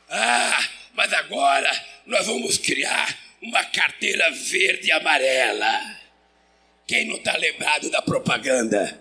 Ah, 0.10 0.60
mas 0.94 1.14
agora 1.14 1.72
nós 2.06 2.26
vamos 2.26 2.58
criar 2.58 3.16
uma 3.42 3.64
carteira 3.66 4.30
verde 4.32 4.88
e 4.88 4.92
amarela. 4.92 5.98
Quem 6.88 7.06
não 7.06 7.18
está 7.18 7.38
lembrado 7.38 7.90
da 7.92 8.02
propaganda? 8.02 9.00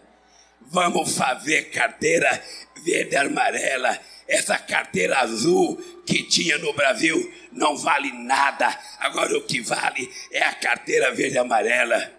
Vamos 0.61 1.17
fazer 1.17 1.71
carteira 1.71 2.43
verde 2.85 3.15
e 3.15 3.17
amarela. 3.17 3.99
Essa 4.29 4.59
carteira 4.59 5.21
azul 5.21 5.77
que 6.07 6.23
tinha 6.25 6.59
no 6.59 6.75
Brasil 6.75 7.33
não 7.53 7.75
vale 7.79 8.13
nada. 8.13 8.79
Agora 8.99 9.39
o 9.39 9.43
que 9.43 9.63
vale 9.63 10.07
é 10.31 10.43
a 10.43 10.53
carteira 10.53 11.15
verde 11.15 11.37
e 11.37 11.39
amarela. 11.39 12.13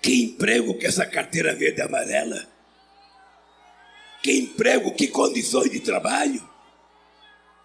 Que 0.00 0.24
emprego 0.24 0.76
que 0.76 0.86
essa 0.86 1.06
carteira 1.06 1.54
verde 1.54 1.78
e 1.80 1.84
amarela? 1.84 2.44
Que 4.20 4.32
emprego, 4.38 4.92
que 4.92 5.06
condições 5.06 5.70
de 5.70 5.78
trabalho? 5.78 6.51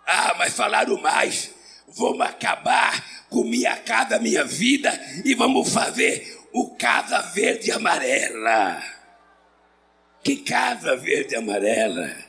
Ah, 0.07 0.35
mas 0.37 0.53
falaram 0.53 0.99
mais. 1.01 1.51
Vamos 1.89 2.21
acabar 2.21 3.27
com 3.29 3.43
minha 3.43 3.75
casa, 3.75 4.19
minha 4.19 4.45
vida 4.45 4.89
e 5.25 5.35
vamos 5.35 5.69
fazer 5.69 6.37
o 6.53 6.75
Casa 6.75 7.21
Verde 7.33 7.71
Amarela. 7.71 8.81
Que 10.23 10.37
Casa 10.37 10.95
Verde 10.95 11.35
Amarela? 11.35 12.27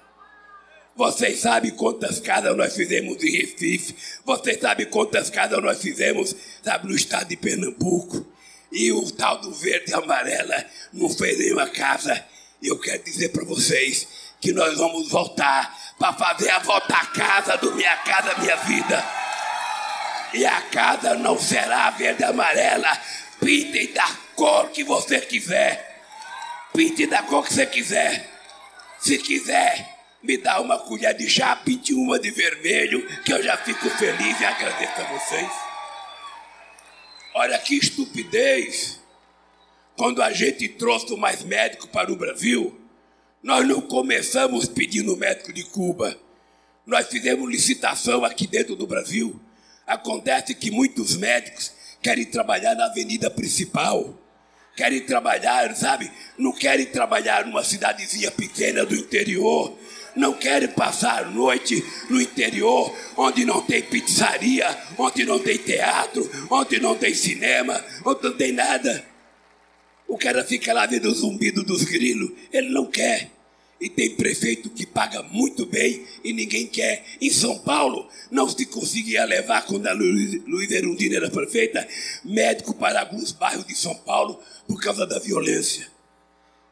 Vocês 0.97 1.39
sabem 1.39 1.71
quantas 1.71 2.19
casas 2.19 2.57
nós 2.57 2.75
fizemos 2.75 3.23
em 3.23 3.31
Recife? 3.31 3.95
Vocês 4.25 4.61
sabem 4.61 4.87
quantas 4.87 5.31
casas 5.31 5.63
nós 5.63 5.81
fizemos, 5.81 6.35
sabe, 6.61 6.89
no 6.89 6.97
estado 6.97 7.29
de 7.29 7.37
Pernambuco? 7.37 8.27
E 8.73 8.91
o 8.91 9.09
tal 9.13 9.41
do 9.41 9.53
verde 9.53 9.93
e 9.93 9.95
amarela 9.95 10.65
não 10.93 11.09
fez 11.09 11.39
nenhuma 11.39 11.69
casa. 11.69 12.23
Eu 12.61 12.79
quero 12.79 13.03
dizer 13.05 13.29
para 13.29 13.45
vocês 13.45 14.09
que 14.41 14.53
nós 14.53 14.77
vamos 14.77 15.09
voltar 15.09 15.88
para 15.99 16.13
fazer 16.13 16.51
a 16.51 16.61
volta 16.61 16.95
à 16.95 17.07
casa 17.07 17.57
do 17.57 17.75
Minha 17.75 17.97
Casa 17.99 18.39
Minha 18.39 18.57
Vida. 18.57 19.05
E 20.33 20.47
a 20.47 20.61
casa 20.63 21.15
não 21.15 21.39
será 21.39 21.91
verde 21.91 22.23
e 22.23 22.25
amarela. 22.25 22.97
Pinte 23.41 23.89
da 23.89 24.09
cor 24.37 24.71
que 24.71 24.85
você 24.85 25.21
quiser. 25.21 26.03
Pinte 26.73 27.07
da 27.07 27.23
cor 27.23 27.45
que 27.45 27.53
você 27.53 27.67
quiser. 27.67 28.29
Se 29.01 29.19
quiser, 29.19 29.99
me 30.23 30.37
dá 30.37 30.61
uma 30.61 30.79
colher 30.79 31.15
de 31.15 31.29
chá, 31.29 31.57
pinte 31.57 31.95
uma 31.95 32.19
de 32.19 32.31
vermelho, 32.31 33.07
que 33.23 33.33
eu 33.33 33.43
já 33.43 33.57
fico 33.57 33.89
feliz 33.91 34.41
e 34.41 34.45
agradeço 34.45 35.01
a 35.01 35.05
vocês. 35.05 35.51
Olha 37.35 37.59
que 37.59 37.77
estupidez. 37.77 39.01
Quando 39.97 40.23
a 40.23 40.33
gente 40.33 40.69
trouxe 40.69 41.17
mais 41.17 41.43
médico 41.43 41.89
para 41.89 42.13
o 42.13 42.17
Brasil, 42.17 42.79
nós 43.43 43.67
não 43.67 43.81
começamos 43.81 44.67
pedindo 44.67 45.17
médico 45.17 45.53
de 45.53 45.63
Cuba. 45.65 46.19
Nós 46.85 47.07
fizemos 47.07 47.49
licitação 47.49 48.25
aqui 48.25 48.47
dentro 48.47 48.75
do 48.75 48.87
Brasil. 48.87 49.39
Acontece 49.87 50.55
que 50.55 50.71
muitos 50.71 51.17
médicos 51.17 51.73
querem 52.03 52.25
trabalhar 52.25 52.75
na 52.75 52.87
avenida 52.87 53.31
principal. 53.31 54.19
Querem 54.77 55.01
trabalhar, 55.01 55.75
sabe? 55.77 56.11
Não 56.37 56.53
querem 56.53 56.87
trabalhar 56.87 57.47
numa 57.47 57.63
cidadezinha 57.65 58.31
pequena 58.31 58.85
do 58.85 58.95
interior. 58.95 59.77
não 60.17 60.33
querem 60.33 60.69
passar 60.69 61.23
a 61.23 61.31
noite 61.31 61.85
no 62.11 62.21
interior, 62.21 62.93
onde 63.17 63.45
não 63.45 63.63
tem 63.63 63.81
pizzaria, 63.83 64.67
onde 64.99 65.25
não 65.25 65.39
tem 65.39 65.57
teatro, 65.59 66.29
onde 66.51 66.81
não 66.81 66.97
tem 66.97 67.15
cinema, 67.15 67.85
onde 68.05 68.25
não 68.25 68.37
tem 68.37 68.51
nada. 68.51 69.05
O 70.09 70.17
cara 70.17 70.43
fica 70.43 70.73
lá 70.73 70.87
vendo 70.87 71.07
o 71.07 71.15
zumbido 71.15 71.63
dos 71.63 71.85
grilos, 71.85 72.33
ele 72.51 72.71
não 72.71 72.87
quer. 72.87 73.31
E 73.81 73.89
tem 73.89 74.17
prefeito 74.17 74.71
que 74.71 74.85
paga 74.85 75.23
muito 75.23 75.65
bem 75.67 76.05
e 76.25 76.33
ninguém 76.33 76.67
quer. 76.67 77.05
Em 77.21 77.31
São 77.31 77.59
Paulo, 77.61 78.09
não 78.31 78.49
se 78.49 78.67
conseguia 78.67 79.25
levar, 79.25 79.67
quando 79.67 79.87
a 79.87 79.93
Luiz, 79.93 80.71
Erundina 80.71 81.17
era 81.17 81.31
prefeita, 81.31 81.87
médico 82.25 82.75
para 82.75 83.01
alguns 83.01 83.31
bairros 83.31 83.67
de 83.67 83.77
São 83.77 83.95
Paulo 83.95 84.41
por 84.67 84.81
causa 84.81 85.07
da 85.07 85.19
violência. 85.21 85.87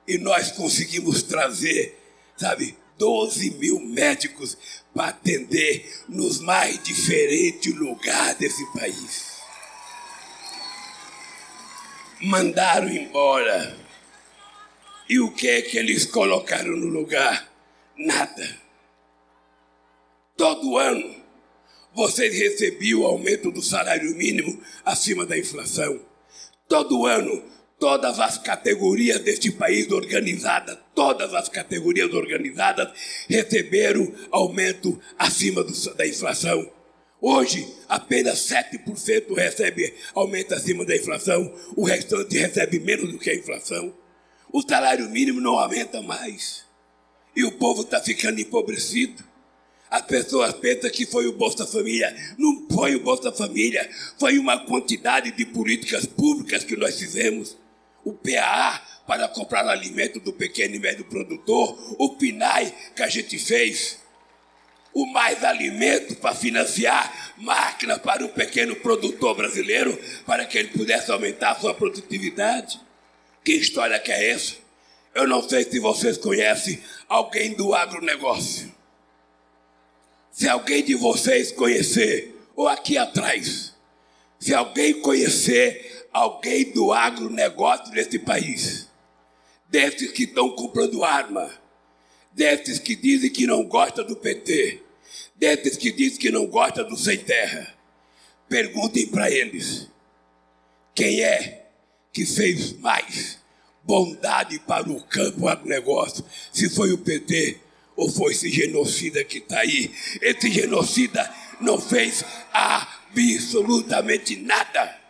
E 0.09 0.19
nós 0.19 0.51
conseguimos 0.51 1.23
trazer, 1.23 1.97
sabe, 2.37 2.75
12 2.99 3.51
mil 3.53 3.79
médicos 3.79 4.57
para 4.95 5.09
atender 5.09 5.89
nos 6.09 6.41
mais 6.41 6.83
diferentes 6.83 7.73
lugares 7.75 8.39
desse 8.39 8.65
país. 8.73 9.26
Mandaram 12.21 12.89
embora. 12.89 13.77
E 15.09 15.21
o 15.21 15.31
que 15.31 15.49
é 15.49 15.63
que 15.63 15.79
eles 15.79 16.05
colocaram 16.05 16.77
no 16.77 16.87
lugar? 16.87 17.49
Nada. 17.97 18.57
Todo 20.37 20.77
ano 20.77 21.17
vocês 21.95 22.35
recebiam 22.39 23.01
o 23.01 23.07
aumento 23.07 23.51
do 23.51 23.63
salário 23.63 24.15
mínimo 24.17 24.63
acima 24.85 25.25
da 25.25 25.39
inflação. 25.39 26.01
Todo 26.69 27.07
ano 27.07 27.43
todas 27.79 28.19
as 28.19 28.39
categorias 28.39 29.21
deste 29.21 29.51
país 29.51 29.91
organizadas, 29.91 30.79
todas 30.95 31.35
as 31.35 31.49
categorias 31.49 32.13
organizadas 32.13 32.89
receberam 33.29 34.13
aumento 34.31 34.99
acima 35.19 35.63
do, 35.63 35.95
da 35.95 36.07
inflação. 36.07 36.71
Hoje, 37.29 37.67
apenas 37.89 38.49
7% 38.49 39.35
recebe 39.35 39.93
aumento 40.15 40.55
acima 40.55 40.85
da 40.85 40.95
inflação, 40.95 41.53
o 41.75 41.85
restante 41.85 42.39
recebe 42.39 42.79
menos 42.79 43.11
do 43.11 43.19
que 43.19 43.29
a 43.29 43.35
inflação. 43.35 43.93
O 44.53 44.63
salário 44.63 45.11
mínimo 45.11 45.41
não 45.41 45.59
aumenta 45.59 46.01
mais. 46.01 46.65
E 47.35 47.43
o 47.43 47.51
povo 47.51 47.83
está 47.83 48.01
ficando 48.01 48.41
empobrecido. 48.41 49.25
As 49.91 50.03
pessoas 50.03 50.53
pensam 50.53 50.89
que 50.89 51.05
foi 51.05 51.27
o 51.27 51.33
Bolsa 51.33 51.67
Família. 51.67 52.15
Não 52.39 52.65
foi 52.71 52.95
o 52.95 53.03
Bolsa 53.03 53.33
Família. 53.33 53.91
Foi 54.21 54.39
uma 54.39 54.65
quantidade 54.65 55.33
de 55.33 55.45
políticas 55.47 56.07
públicas 56.07 56.63
que 56.63 56.77
nós 56.77 56.97
fizemos 56.97 57.57
o 58.05 58.13
PAA 58.13 58.81
para 59.05 59.27
comprar 59.27 59.67
alimento 59.67 60.21
do 60.21 60.33
pequeno 60.33 60.77
e 60.77 60.79
médio 60.79 61.05
produtor, 61.07 61.97
o 61.99 62.11
PNAE 62.11 62.73
que 62.95 63.03
a 63.03 63.09
gente 63.09 63.37
fez, 63.37 63.99
o 64.97 65.05
Mais 65.05 65.45
Alimento 65.45 66.17
para 66.17 66.35
financiar 66.35 67.35
máquina 67.37 67.99
para 67.99 68.25
o 68.25 68.31
pequeno 68.31 68.75
produtor 68.77 69.37
brasileiro, 69.37 69.95
para 70.25 70.47
que 70.47 70.57
ele 70.57 70.69
pudesse 70.69 71.13
aumentar 71.13 71.51
a 71.51 71.61
sua 71.61 71.75
produtividade. 71.75 72.81
Que 73.45 73.53
história 73.53 73.99
que 73.99 74.11
é 74.11 74.31
essa? 74.31 74.55
Eu 75.15 75.29
não 75.29 75.47
sei 75.47 75.65
se 75.65 75.79
vocês 75.81 76.17
conhecem 76.17 76.83
alguém 77.07 77.53
do 77.53 77.75
agronegócio. 77.75 78.75
Se 80.33 80.49
alguém 80.49 80.83
de 80.83 80.95
vocês 80.95 81.53
conhecer, 81.53 82.35
ou 82.57 82.67
aqui 82.67 82.97
atrás, 82.97 83.75
se 84.41 84.55
alguém 84.55 85.03
conhecer 85.03 86.09
alguém 86.11 86.73
do 86.73 86.91
agronegócio 86.91 87.93
desse 87.93 88.19
país, 88.19 88.89
desses 89.69 90.11
que 90.11 90.23
estão 90.23 90.49
comprando 90.57 91.05
arma, 91.05 91.51
desses 92.33 92.79
que 92.79 92.97
dizem 92.97 93.29
que 93.29 93.47
não 93.47 93.63
gosta 93.63 94.03
do 94.03 94.17
PT, 94.17 94.86
desses 95.39 95.77
que 95.77 95.93
dizem 95.93 96.19
que 96.19 96.31
não 96.31 96.47
gosta 96.47 96.83
do 96.85 96.97
Sem 96.97 97.19
Terra, 97.19 97.75
perguntem 98.49 99.07
para 99.07 99.31
eles 99.31 99.89
quem 100.95 101.21
é 101.21 101.67
que 102.13 102.25
fez 102.25 102.73
mais 102.79 103.39
bondade 103.83 104.59
para 104.61 104.91
o 104.91 105.03
campo 105.03 105.47
agronegócio, 105.47 106.25
se 106.53 106.69
foi 106.71 106.93
o 106.93 106.99
PT 106.99 107.61
ou 107.95 108.11
foi 108.11 108.33
esse 108.33 108.51
genocida 108.51 109.23
que 109.25 109.39
está 109.39 109.61
aí. 109.61 109.93
Esse 110.21 110.51
genocida 110.51 111.33
não 111.61 111.81
fez 111.81 112.25
absolutamente 112.53 114.37
nada 114.37 115.07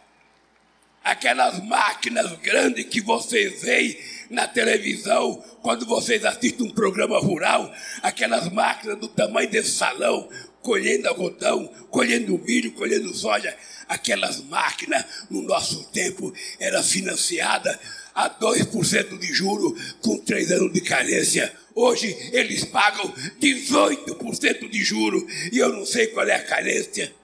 aquelas 1.03 1.64
máquinas 1.64 2.33
grandes 2.40 2.85
que 2.87 3.00
vocês 3.00 3.62
veem 3.62 3.96
na 4.30 4.46
televisão, 4.46 5.42
quando 5.62 5.86
vocês 5.86 6.24
assistem 6.24 6.66
um 6.66 6.70
programa 6.70 7.18
rural, 7.18 7.72
aquelas 8.02 8.50
máquinas 8.52 8.98
do 8.98 9.08
tamanho 9.08 9.50
desse 9.50 9.72
salão, 9.72 10.28
colhendo 10.62 11.08
algodão, 11.08 11.66
colhendo 11.90 12.38
milho, 12.38 12.72
colhendo 12.72 13.14
soja, 13.14 13.56
aquelas 13.88 14.40
máquinas, 14.42 15.04
no 15.30 15.42
nosso 15.42 15.84
tempo, 15.90 16.32
era 16.58 16.82
financiada 16.82 17.78
a 18.14 18.28
2% 18.28 19.18
de 19.18 19.26
juro 19.32 19.76
com 20.00 20.18
3 20.18 20.52
anos 20.52 20.72
de 20.72 20.80
carência. 20.80 21.54
Hoje 21.74 22.16
eles 22.32 22.64
pagam 22.64 23.12
18% 23.40 24.68
de 24.68 24.82
juro 24.82 25.26
e 25.52 25.58
eu 25.58 25.68
não 25.72 25.84
sei 25.84 26.08
qual 26.08 26.26
é 26.26 26.34
a 26.34 26.44
carência. 26.44 27.14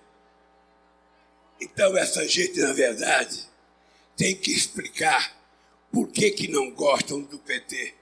Então 1.61 1.97
essa 1.97 2.29
gente, 2.29 2.61
na 2.61 2.73
verdade, 2.73 3.41
tem 4.17 4.37
que 4.37 4.53
explicar 4.53 5.42
por 5.93 6.09
que, 6.09 6.31
que 6.31 6.49
não 6.49 6.71
gostam 6.71 7.21
do 7.21 7.39
PT, 7.39 7.95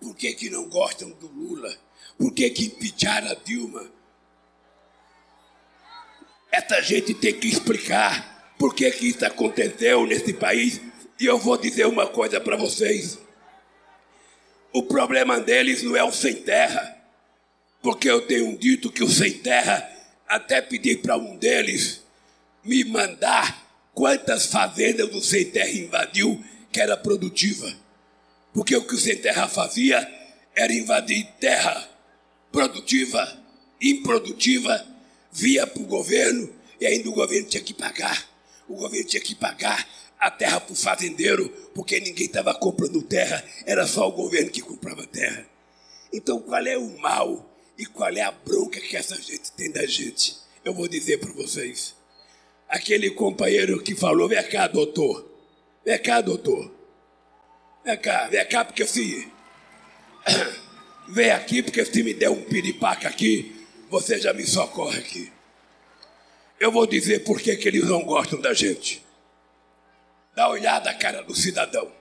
por 0.00 0.16
que, 0.16 0.32
que 0.34 0.50
não 0.50 0.68
gostam 0.68 1.10
do 1.10 1.28
Lula, 1.28 1.76
por 2.18 2.32
que, 2.32 2.48
que 2.50 2.94
a 3.06 3.34
Dilma. 3.44 3.90
Essa 6.50 6.80
gente 6.80 7.12
tem 7.12 7.38
que 7.38 7.46
explicar 7.46 8.54
por 8.58 8.74
que, 8.74 8.90
que 8.90 9.08
isso 9.08 9.24
aconteceu 9.26 10.06
nesse 10.06 10.32
país. 10.32 10.80
E 11.20 11.26
eu 11.26 11.38
vou 11.38 11.58
dizer 11.58 11.86
uma 11.86 12.06
coisa 12.06 12.40
para 12.40 12.56
vocês. 12.56 13.18
O 14.72 14.82
problema 14.82 15.38
deles 15.38 15.82
não 15.82 15.94
é 15.94 16.02
o 16.02 16.12
sem 16.12 16.34
terra, 16.34 16.96
porque 17.82 18.08
eu 18.08 18.26
tenho 18.26 18.56
dito 18.56 18.90
que 18.90 19.04
o 19.04 19.08
sem 19.08 19.32
terra, 19.32 19.86
até 20.26 20.62
pedi 20.62 20.96
para 20.96 21.16
um 21.16 21.36
deles 21.36 22.02
me 22.64 22.82
mandar 22.84 23.66
Quantas 23.96 24.44
fazendas 24.48 25.08
o 25.14 25.22
Sem 25.22 25.46
Terra 25.46 25.70
invadiu 25.70 26.44
que 26.76 26.80
era 26.82 26.94
produtiva? 26.94 27.74
Porque 28.52 28.76
o 28.76 28.86
que 28.86 28.94
o 28.94 28.98
Sem 28.98 29.16
Terra 29.16 29.48
fazia 29.48 30.06
era 30.54 30.70
invadir 30.74 31.26
terra 31.40 31.88
produtiva, 32.52 33.34
improdutiva, 33.80 34.86
via 35.32 35.66
para 35.66 35.80
o 35.80 35.86
governo 35.86 36.52
e 36.78 36.84
ainda 36.84 37.08
o 37.08 37.14
governo 37.14 37.48
tinha 37.48 37.62
que 37.62 37.72
pagar. 37.72 38.28
O 38.68 38.74
governo 38.74 39.06
tinha 39.06 39.22
que 39.22 39.34
pagar 39.34 39.88
a 40.20 40.30
terra 40.30 40.60
para 40.60 40.74
o 40.74 40.76
fazendeiro, 40.76 41.48
porque 41.74 41.98
ninguém 41.98 42.26
estava 42.26 42.52
comprando 42.52 43.00
terra, 43.00 43.42
era 43.64 43.86
só 43.86 44.06
o 44.06 44.12
governo 44.12 44.50
que 44.50 44.60
comprava 44.60 45.06
terra. 45.06 45.46
Então, 46.12 46.42
qual 46.42 46.66
é 46.66 46.76
o 46.76 46.98
mal 46.98 47.58
e 47.78 47.86
qual 47.86 48.10
é 48.10 48.20
a 48.20 48.30
bronca 48.30 48.78
que 48.82 48.98
essa 48.98 49.16
gente 49.16 49.50
tem 49.52 49.70
da 49.72 49.86
gente? 49.86 50.36
Eu 50.62 50.74
vou 50.74 50.86
dizer 50.86 51.20
para 51.20 51.32
vocês 51.32 51.94
aquele 52.68 53.12
companheiro 53.12 53.82
que 53.82 53.94
falou: 53.94 54.28
vem 54.28 54.46
cá, 54.50 54.68
doutor. 54.68 55.35
Vem 55.86 56.02
cá, 56.02 56.20
doutor. 56.20 56.68
Vem 57.84 57.96
cá, 57.96 58.26
vem 58.26 58.44
cá, 58.48 58.64
porque 58.64 58.84
se. 58.84 59.32
Vem 61.08 61.30
aqui, 61.30 61.62
porque 61.62 61.84
se 61.84 62.02
me 62.02 62.12
der 62.12 62.28
um 62.30 62.42
piripaca 62.42 63.06
aqui, 63.06 63.64
você 63.88 64.18
já 64.18 64.32
me 64.32 64.44
socorre 64.44 64.98
aqui. 64.98 65.32
Eu 66.58 66.72
vou 66.72 66.84
dizer 66.84 67.20
por 67.20 67.40
que, 67.40 67.50
eles 67.50 67.84
não 67.84 68.02
gostam 68.02 68.40
da 68.40 68.52
gente. 68.52 69.06
Dá 70.34 70.48
uma 70.48 70.54
olhada 70.54 70.90
na 70.90 70.98
cara 70.98 71.22
do 71.22 71.32
cidadão. 71.32 71.92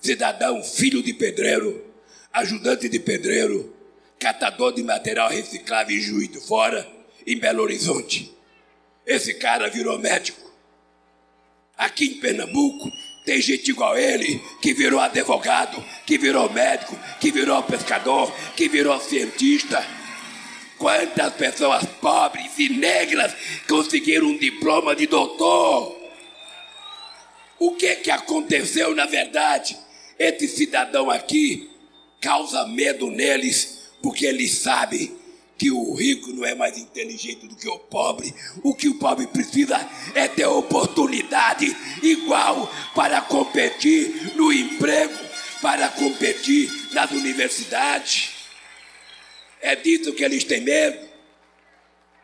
Cidadão, 0.00 0.64
filho 0.64 1.02
de 1.02 1.12
pedreiro, 1.12 1.84
ajudante 2.32 2.88
de 2.88 2.98
pedreiro, 2.98 3.76
catador 4.18 4.72
de 4.72 4.82
material 4.82 5.28
reciclável 5.28 5.94
em 5.94 6.00
Juiz 6.00 6.30
de 6.30 6.40
Fora, 6.40 6.90
em 7.26 7.38
Belo 7.38 7.62
Horizonte. 7.62 8.34
Esse 9.04 9.34
cara 9.34 9.68
virou 9.68 9.98
médico. 9.98 10.41
Aqui 11.76 12.06
em 12.06 12.14
Pernambuco 12.14 12.92
tem 13.24 13.40
gente 13.40 13.70
igual 13.70 13.96
ele 13.96 14.42
que 14.60 14.74
virou 14.74 15.00
advogado, 15.00 15.82
que 16.04 16.18
virou 16.18 16.50
médico, 16.52 16.98
que 17.20 17.30
virou 17.30 17.62
pescador, 17.62 18.32
que 18.56 18.68
virou 18.68 19.00
cientista. 19.00 19.84
Quantas 20.76 21.34
pessoas 21.34 21.84
pobres 22.00 22.58
e 22.58 22.68
negras 22.68 23.32
conseguiram 23.68 24.26
um 24.26 24.36
diploma 24.36 24.96
de 24.96 25.06
doutor? 25.06 25.96
O 27.58 27.72
que 27.76 27.96
que 27.96 28.10
aconteceu 28.10 28.94
na 28.94 29.06
verdade? 29.06 29.76
Esse 30.18 30.48
cidadão 30.48 31.10
aqui 31.10 31.70
causa 32.20 32.66
medo 32.66 33.10
neles 33.10 33.90
porque 34.02 34.26
ele 34.26 34.48
sabe 34.48 35.21
que 35.56 35.70
o 35.70 35.94
rico 35.94 36.32
não 36.32 36.44
é 36.44 36.54
mais 36.54 36.76
inteligente 36.76 37.46
do 37.46 37.54
que 37.54 37.68
o 37.68 37.78
pobre. 37.78 38.34
O 38.62 38.74
que 38.74 38.88
o 38.88 38.98
pobre 38.98 39.26
precisa 39.26 39.78
é 40.14 40.26
ter 40.28 40.46
oportunidade 40.46 41.76
igual 42.02 42.70
para 42.94 43.20
competir 43.20 44.34
no 44.36 44.52
emprego, 44.52 45.14
para 45.60 45.88
competir 45.88 46.70
nas 46.92 47.10
universidades. 47.10 48.30
É 49.60 49.76
disso 49.76 50.12
que 50.12 50.24
eles 50.24 50.44
têm 50.44 50.60
medo. 50.60 51.12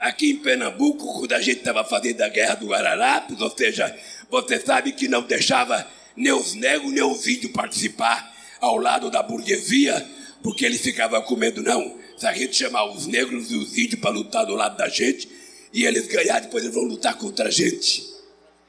Aqui 0.01 0.31
em 0.31 0.37
Pernambuco, 0.37 1.19
quando 1.19 1.33
a 1.33 1.41
gente 1.41 1.59
estava 1.59 1.85
fazendo 1.85 2.23
a 2.23 2.29
guerra 2.29 2.55
do 2.55 2.69
Guararapes, 2.69 3.41
ou 3.41 3.51
seja, 3.57 3.97
você 4.31 4.61
sabe 4.61 4.93
que 4.93 5.09
não 5.09 5.23
deixava 5.23 5.89
nem 6.17 6.33
os 6.33 6.55
negros 6.55 6.93
nem 6.93 7.03
os 7.03 7.27
índios 7.27 7.53
participar 7.53 8.37
ao 8.61 8.77
lado 8.77 9.11
da 9.11 9.23
burguesia, 9.23 10.07
porque 10.43 10.65
eles 10.65 10.81
ficavam 10.81 11.23
com 11.23 11.37
medo, 11.37 11.63
não. 11.63 11.98
Se 12.19 12.27
a 12.27 12.33
gente 12.33 12.57
chamar 12.57 12.85
os 12.85 13.07
negros 13.07 13.51
e 13.51 13.57
os 13.57 13.79
índios 13.79 14.01
para 14.01 14.11
lutar 14.11 14.45
do 14.45 14.55
lado 14.55 14.77
da 14.77 14.89
gente, 14.89 15.29
e 15.73 15.85
eles 15.85 16.07
ganhar, 16.09 16.41
depois 16.41 16.65
eles 16.65 16.75
vão 16.75 16.85
lutar 16.85 17.17
contra 17.17 17.49
a 17.49 17.51
gente. 17.51 18.05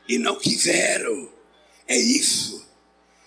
E 0.08 0.18
não 0.18 0.36
quiseram. 0.36 1.30
É 1.88 1.98
isso. 1.98 2.66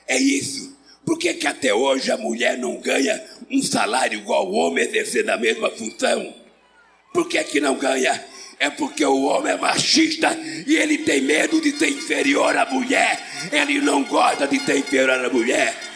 É 0.07 0.17
isso. 0.17 0.77
Por 1.05 1.19
que, 1.19 1.35
que 1.35 1.47
até 1.47 1.75
hoje 1.75 2.11
a 2.13 2.17
mulher 2.17 2.57
não 2.57 2.81
ganha 2.81 3.23
um 3.51 3.61
salário 3.63 4.21
igual 4.21 4.47
ao 4.47 4.53
homem 4.53 4.85
exercendo 4.85 5.31
a 5.31 5.37
mesma 5.37 5.71
função? 5.71 6.33
Por 7.13 7.29
que, 7.29 7.43
que 7.45 7.61
não 7.61 7.77
ganha? 7.77 8.25
É 8.59 8.71
porque 8.71 9.05
o 9.05 9.25
homem 9.25 9.53
é 9.53 9.57
machista 9.57 10.39
e 10.67 10.77
ele 10.77 10.99
tem 10.99 11.21
medo 11.21 11.61
de 11.61 11.77
ser 11.77 11.89
inferior 11.89 12.57
à 12.57 12.65
mulher. 12.71 13.21
Ele 13.51 13.81
não 13.81 14.05
gosta 14.05 14.47
de 14.47 14.65
ser 14.65 14.79
inferior 14.79 15.11
à 15.11 15.29
mulher. 15.29 15.92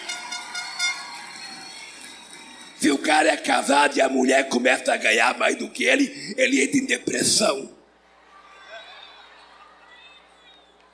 Se 2.87 2.93
o 2.93 2.99
cara 2.99 3.33
é 3.33 3.37
casado 3.37 3.97
e 3.97 4.01
a 4.01 4.09
mulher 4.09 4.49
começa 4.49 4.95
a 4.95 4.97
ganhar 4.97 5.37
mais 5.37 5.57
do 5.57 5.69
que 5.69 5.83
ele, 5.83 6.35
ele 6.37 6.63
entra 6.63 6.79
em 6.79 6.87
depressão. 6.87 7.69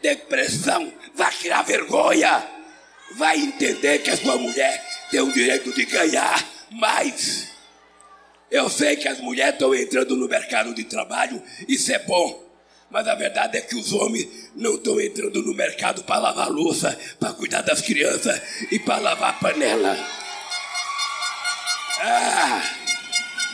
Depressão, 0.01 0.91
vai 1.15 1.31
criar 1.35 1.61
vergonha, 1.61 2.49
vai 3.17 3.37
entender 3.37 3.99
que 3.99 4.09
a 4.09 4.17
sua 4.17 4.39
mulher 4.39 4.83
tem 5.11 5.21
o 5.21 5.31
direito 5.35 5.71
de 5.75 5.85
ganhar 5.85 6.43
mais. 6.71 7.49
Eu 8.51 8.71
sei 8.71 8.97
que 8.97 9.07
as 9.07 9.21
mulheres 9.21 9.53
estão 9.53 9.75
entrando 9.75 10.17
no 10.17 10.27
mercado 10.27 10.73
de 10.73 10.85
trabalho, 10.85 11.43
isso 11.69 11.93
é 11.93 11.99
bom. 11.99 12.43
Mas 12.89 13.07
a 13.07 13.15
verdade 13.15 13.59
é 13.59 13.61
que 13.61 13.77
os 13.77 13.93
homens 13.93 14.51
não 14.57 14.77
estão 14.77 14.99
entrando 14.99 15.43
no 15.43 15.53
mercado 15.53 16.05
para 16.05 16.21
lavar 16.21 16.49
louça, 16.49 16.99
para 17.21 17.35
cuidar 17.35 17.61
das 17.61 17.83
crianças 17.83 18.41
e 18.71 18.79
para 18.79 18.97
lavar 18.97 19.39
panela. 19.39 20.22
Ah, 22.05 22.61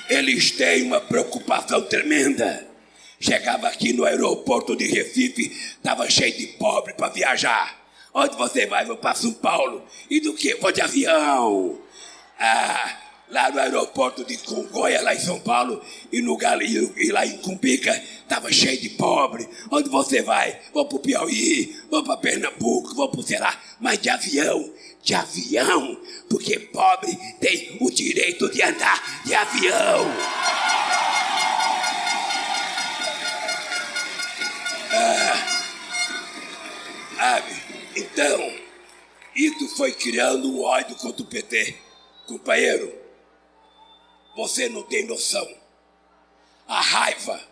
eles 0.08 0.50
têm 0.52 0.84
uma 0.84 1.02
preocupação 1.02 1.82
tremenda. 1.82 2.66
Chegava 3.20 3.68
aqui 3.68 3.92
no 3.92 4.06
aeroporto 4.06 4.74
de 4.74 4.86
Recife, 4.86 5.52
estava 5.52 6.08
cheio 6.08 6.34
de 6.34 6.46
pobre 6.46 6.94
para 6.94 7.10
viajar. 7.10 7.76
Onde 8.14 8.34
você 8.36 8.64
vai? 8.64 8.86
Vou 8.86 8.96
para 8.96 9.14
São 9.14 9.34
Paulo. 9.34 9.84
E 10.08 10.18
do 10.18 10.32
que? 10.32 10.54
Vou 10.54 10.72
de 10.72 10.80
avião. 10.80 11.78
Ah, 12.40 12.96
lá 13.30 13.50
no 13.50 13.60
aeroporto 13.60 14.24
de 14.24 14.36
Congonha, 14.38 15.02
lá 15.02 15.14
em 15.14 15.20
São 15.20 15.38
Paulo, 15.40 15.82
e, 16.12 16.20
no, 16.20 16.38
e 16.96 17.12
lá 17.12 17.26
em 17.26 17.38
Cumbica, 17.38 17.94
estava 18.22 18.50
cheio 18.52 18.80
de 18.80 18.90
pobre. 18.90 19.48
Onde 19.70 19.88
você 19.88 20.22
vai? 20.22 20.58
Vou 20.72 20.86
para 20.86 20.96
o 20.96 21.00
Piauí, 21.00 21.76
vou 21.90 22.02
para 22.02 22.16
Pernambuco, 22.16 22.94
vou 22.94 23.08
para 23.08 23.20
o 23.20 23.22
Ceará, 23.22 23.60
mas 23.80 23.98
de 23.98 24.08
avião, 24.08 24.70
de 25.02 25.14
avião, 25.14 26.00
porque 26.28 26.58
pobre 26.58 27.16
tem 27.40 27.76
o 27.80 27.90
direito 27.90 28.50
de 28.50 28.62
andar 28.62 29.22
de 29.24 29.34
avião. 29.34 30.06
Ah, 34.90 35.58
sabe? 37.16 37.62
Então, 37.96 38.52
isso 39.34 39.76
foi 39.76 39.92
criando 39.92 40.50
um 40.50 40.62
ódio 40.62 40.96
contra 40.96 41.22
o 41.22 41.26
PT. 41.26 41.76
Companheiro, 42.26 42.92
você 44.38 44.68
não 44.68 44.84
tem 44.84 45.04
noção. 45.04 45.52
A 46.68 46.80
raiva 46.80 47.42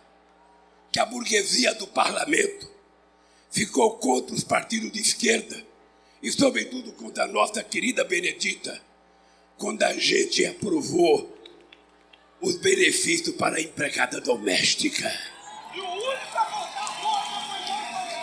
que 0.89 1.01
a 1.01 1.05
burguesia 1.05 1.73
do 1.73 1.85
parlamento 1.85 2.65
ficou 3.51 3.97
contra 3.97 4.33
os 4.33 4.45
partidos 4.45 4.93
de 4.93 5.01
esquerda 5.01 5.61
e, 6.23 6.31
sobretudo, 6.31 6.93
contra 6.93 7.25
a 7.25 7.27
nossa 7.27 7.61
querida 7.61 8.05
Benedita, 8.05 8.81
quando 9.57 9.83
a 9.83 9.91
gente 9.97 10.45
aprovou 10.45 11.37
os 12.39 12.55
benefícios 12.55 13.35
para 13.35 13.57
a 13.57 13.61
empregada 13.61 14.21
doméstica. 14.21 15.11
E 15.75 15.81
o 15.81 15.91
único 15.91 16.37
a 16.37 16.45
votar 16.45 16.87
contra 16.87 17.11
foi 17.11 17.19
o 17.71 18.17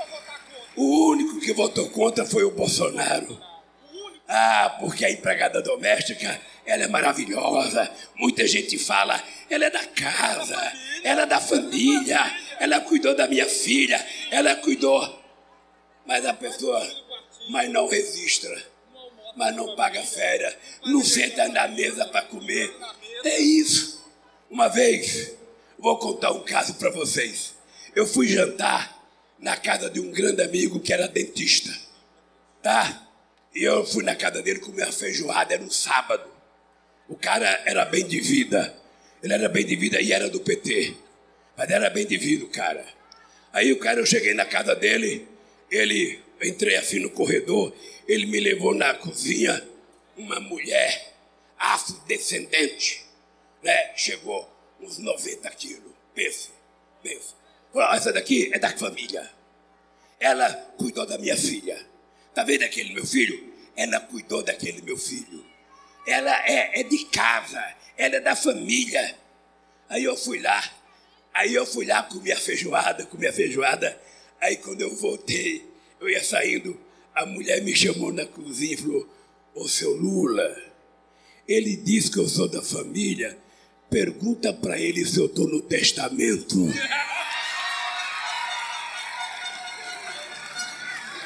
Bolsonaro. 0.00 0.66
O 0.76 1.10
único 1.10 1.40
que 1.40 1.52
votou 1.52 1.90
contra 1.90 2.24
foi 2.24 2.44
o 2.44 2.50
Bolsonaro. 2.52 3.50
Ah, 4.26 4.76
porque 4.78 5.04
a 5.04 5.10
empregada 5.10 5.60
doméstica, 5.60 6.40
ela 6.64 6.84
é 6.84 6.88
maravilhosa. 6.88 7.90
Muita 8.16 8.46
gente 8.46 8.78
fala, 8.78 9.22
ela 9.48 9.64
é 9.64 9.70
da 9.70 9.84
casa, 9.86 10.72
ela 11.02 11.22
é 11.22 11.26
da 11.26 11.40
família, 11.40 12.20
ela 12.58 12.80
cuidou 12.80 13.14
da 13.14 13.26
minha 13.26 13.46
filha, 13.46 14.04
ela 14.30 14.54
cuidou. 14.56 15.20
Mas 16.06 16.24
a 16.26 16.34
pessoa, 16.34 16.86
mas 17.48 17.70
não 17.70 17.88
registra, 17.88 18.62
mas 19.36 19.54
não 19.54 19.74
paga 19.76 20.02
férias, 20.02 20.56
não 20.84 21.04
senta 21.04 21.48
na 21.48 21.68
mesa 21.68 22.06
para 22.06 22.22
comer. 22.22 22.74
É 23.24 23.38
isso. 23.38 24.04
Uma 24.50 24.68
vez, 24.68 25.32
vou 25.78 25.98
contar 25.98 26.32
um 26.32 26.42
caso 26.42 26.74
para 26.74 26.90
vocês. 26.90 27.54
Eu 27.94 28.06
fui 28.06 28.28
jantar 28.28 28.98
na 29.38 29.56
casa 29.56 29.88
de 29.90 30.00
um 30.00 30.10
grande 30.10 30.42
amigo 30.42 30.80
que 30.80 30.92
era 30.92 31.08
dentista, 31.08 31.70
tá? 32.62 33.08
E 33.54 33.64
eu 33.64 33.84
fui 33.84 34.04
na 34.04 34.14
casa 34.14 34.42
dele 34.42 34.60
comer 34.60 34.84
a 34.84 34.92
feijoada, 34.92 35.54
era 35.54 35.62
um 35.62 35.70
sábado. 35.70 36.29
O 37.10 37.16
cara 37.16 37.60
era 37.66 37.84
bem 37.84 38.06
de 38.06 38.20
vida. 38.20 38.72
Ele 39.20 39.34
era 39.34 39.48
bem 39.48 39.66
de 39.66 39.74
vida 39.74 40.00
e 40.00 40.12
era 40.12 40.30
do 40.30 40.40
PT. 40.40 40.94
Mas 41.56 41.68
era 41.68 41.90
bem 41.90 42.06
de 42.06 42.16
vida 42.16 42.44
o 42.44 42.48
cara. 42.48 42.86
Aí 43.52 43.72
o 43.72 43.80
cara, 43.80 43.98
eu 43.98 44.06
cheguei 44.06 44.32
na 44.32 44.46
casa 44.46 44.76
dele, 44.76 45.26
ele, 45.68 46.20
entrei 46.40 46.76
assim 46.76 47.00
no 47.00 47.10
corredor, 47.10 47.74
ele 48.06 48.26
me 48.26 48.38
levou 48.38 48.76
na 48.76 48.94
cozinha, 48.94 49.60
uma 50.16 50.38
mulher 50.38 51.12
afrodescendente, 51.58 53.04
né? 53.60 53.92
Chegou 53.96 54.48
uns 54.80 54.98
90 54.98 55.50
quilos. 55.50 55.92
Pense, 56.14 56.50
pense. 57.02 57.34
Essa 57.92 58.12
daqui 58.12 58.50
é 58.52 58.58
da 58.58 58.70
família. 58.70 59.28
Ela 60.20 60.52
cuidou 60.78 61.04
da 61.06 61.18
minha 61.18 61.36
filha. 61.36 61.84
Tá 62.32 62.44
vendo 62.44 62.62
aquele 62.62 62.94
meu 62.94 63.04
filho? 63.04 63.52
Ela 63.76 63.98
cuidou 63.98 64.44
daquele 64.44 64.80
meu 64.82 64.96
filho. 64.96 65.49
Ela 66.06 66.34
é, 66.46 66.80
é 66.80 66.82
de 66.82 67.04
casa, 67.06 67.62
ela 67.96 68.16
é 68.16 68.20
da 68.20 68.34
família. 68.34 69.16
Aí 69.88 70.04
eu 70.04 70.16
fui 70.16 70.40
lá, 70.40 70.62
aí 71.34 71.54
eu 71.54 71.66
fui 71.66 71.86
lá 71.86 72.02
comer 72.02 72.32
a 72.32 72.36
feijoada, 72.36 73.06
comer 73.06 73.28
a 73.28 73.32
feijoada. 73.32 74.00
Aí 74.40 74.56
quando 74.56 74.80
eu 74.80 74.94
voltei, 74.96 75.68
eu 76.00 76.08
ia 76.08 76.22
saindo, 76.22 76.78
a 77.14 77.26
mulher 77.26 77.62
me 77.62 77.74
chamou 77.74 78.12
na 78.12 78.24
cozinha 78.26 78.74
e 78.74 78.76
falou: 78.76 79.08
Ô 79.54 79.68
seu 79.68 79.94
Lula, 79.94 80.56
ele 81.46 81.76
diz 81.76 82.08
que 82.08 82.18
eu 82.18 82.28
sou 82.28 82.48
da 82.48 82.62
família, 82.62 83.36
pergunta 83.90 84.52
para 84.52 84.78
ele 84.78 85.04
se 85.04 85.18
eu 85.18 85.26
estou 85.26 85.48
no 85.48 85.60
testamento. 85.60 86.56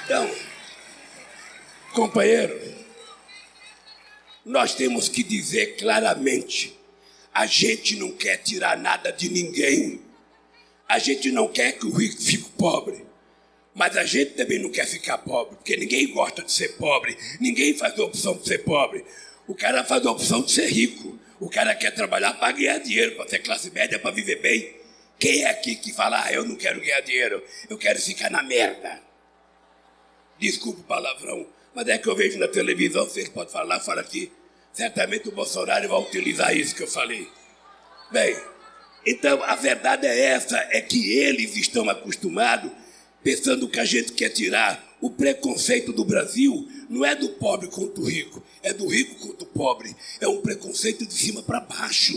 Então, 0.06 0.30
Companheiro, 1.94 2.73
nós 4.44 4.74
temos 4.74 5.08
que 5.08 5.22
dizer 5.22 5.76
claramente: 5.76 6.76
a 7.32 7.46
gente 7.46 7.96
não 7.96 8.12
quer 8.12 8.38
tirar 8.38 8.76
nada 8.76 9.10
de 9.10 9.28
ninguém. 9.28 10.00
A 10.88 10.98
gente 10.98 11.32
não 11.32 11.48
quer 11.48 11.72
que 11.72 11.86
o 11.86 11.92
rico 11.92 12.20
fique 12.20 12.50
pobre. 12.50 13.04
Mas 13.74 13.96
a 13.96 14.04
gente 14.04 14.32
também 14.34 14.60
não 14.60 14.70
quer 14.70 14.86
ficar 14.86 15.18
pobre, 15.18 15.56
porque 15.56 15.76
ninguém 15.76 16.06
gosta 16.12 16.42
de 16.42 16.52
ser 16.52 16.76
pobre. 16.76 17.18
Ninguém 17.40 17.74
faz 17.76 17.98
a 17.98 18.04
opção 18.04 18.36
de 18.36 18.46
ser 18.46 18.58
pobre. 18.58 19.04
O 19.48 19.54
cara 19.54 19.82
faz 19.82 20.06
a 20.06 20.12
opção 20.12 20.42
de 20.42 20.52
ser 20.52 20.68
rico. 20.68 21.18
O 21.40 21.50
cara 21.50 21.74
quer 21.74 21.90
trabalhar 21.90 22.34
para 22.34 22.52
ganhar 22.52 22.78
dinheiro, 22.78 23.16
para 23.16 23.28
ser 23.28 23.40
classe 23.40 23.70
média, 23.72 23.98
para 23.98 24.12
viver 24.12 24.40
bem. 24.40 24.76
Quem 25.18 25.42
é 25.42 25.50
aqui 25.50 25.74
que 25.74 25.92
fala, 25.92 26.22
ah, 26.24 26.32
eu 26.32 26.44
não 26.44 26.54
quero 26.54 26.80
ganhar 26.80 27.00
dinheiro, 27.00 27.42
eu 27.68 27.76
quero 27.76 28.00
ficar 28.00 28.30
na 28.30 28.42
merda? 28.42 29.00
Desculpa 30.38 30.80
o 30.80 30.84
palavrão, 30.84 31.46
mas 31.74 31.88
é 31.88 31.98
que 31.98 32.08
eu 32.08 32.14
vejo 32.14 32.38
na 32.38 32.46
televisão, 32.46 33.04
vocês 33.04 33.28
podem 33.28 33.52
falar, 33.52 33.80
fala 33.80 34.00
aqui. 34.00 34.30
Certamente 34.72 35.28
o 35.28 35.32
Bolsonaro 35.32 35.88
vai 35.88 36.00
utilizar 36.00 36.56
isso 36.56 36.74
que 36.74 36.82
eu 36.82 36.88
falei. 36.88 37.28
Bem, 38.12 38.36
então 39.04 39.42
a 39.42 39.56
verdade 39.56 40.06
é 40.06 40.18
essa, 40.18 40.56
é 40.70 40.80
que 40.80 41.12
eles 41.12 41.56
estão 41.56 41.88
acostumados, 41.90 42.70
pensando 43.22 43.68
que 43.68 43.80
a 43.80 43.84
gente 43.84 44.12
quer 44.12 44.30
tirar 44.30 44.96
o 45.00 45.10
preconceito 45.10 45.92
do 45.92 46.04
Brasil, 46.04 46.68
não 46.88 47.04
é 47.04 47.14
do 47.14 47.30
pobre 47.30 47.68
contra 47.68 48.00
o 48.02 48.06
rico, 48.06 48.42
é 48.62 48.72
do 48.72 48.86
rico 48.86 49.16
contra 49.16 49.44
o 49.44 49.46
pobre. 49.46 49.94
É 50.20 50.28
um 50.28 50.40
preconceito 50.40 51.04
de 51.04 51.14
cima 51.14 51.42
para 51.42 51.60
baixo. 51.60 52.14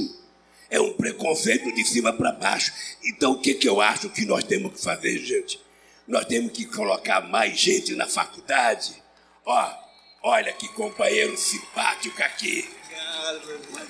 É 0.70 0.80
um 0.80 0.93
preconceito 0.93 1.74
de 1.74 1.84
cima 1.86 2.13
para 2.13 2.32
baixo. 2.32 2.72
Então 3.04 3.32
o 3.32 3.39
que, 3.39 3.54
que 3.54 3.67
eu 3.67 3.82
acho 3.82 4.10
que 4.10 4.26
nós 4.26 4.43
temos 4.43 4.74
que 4.74 4.84
fazer, 4.84 5.17
gente? 5.20 5.60
Nós 6.08 6.26
temos 6.26 6.52
que 6.52 6.65
colocar 6.65 7.22
mais 7.22 7.60
gente 7.60 7.96
na 7.96 8.08
faculdade 8.08 9.07
Ó, 9.48 9.88
Olha 10.24 10.52
que 10.52 10.68
companheiro 10.70 11.38
simpático 11.38 12.22
aqui. 12.22 12.68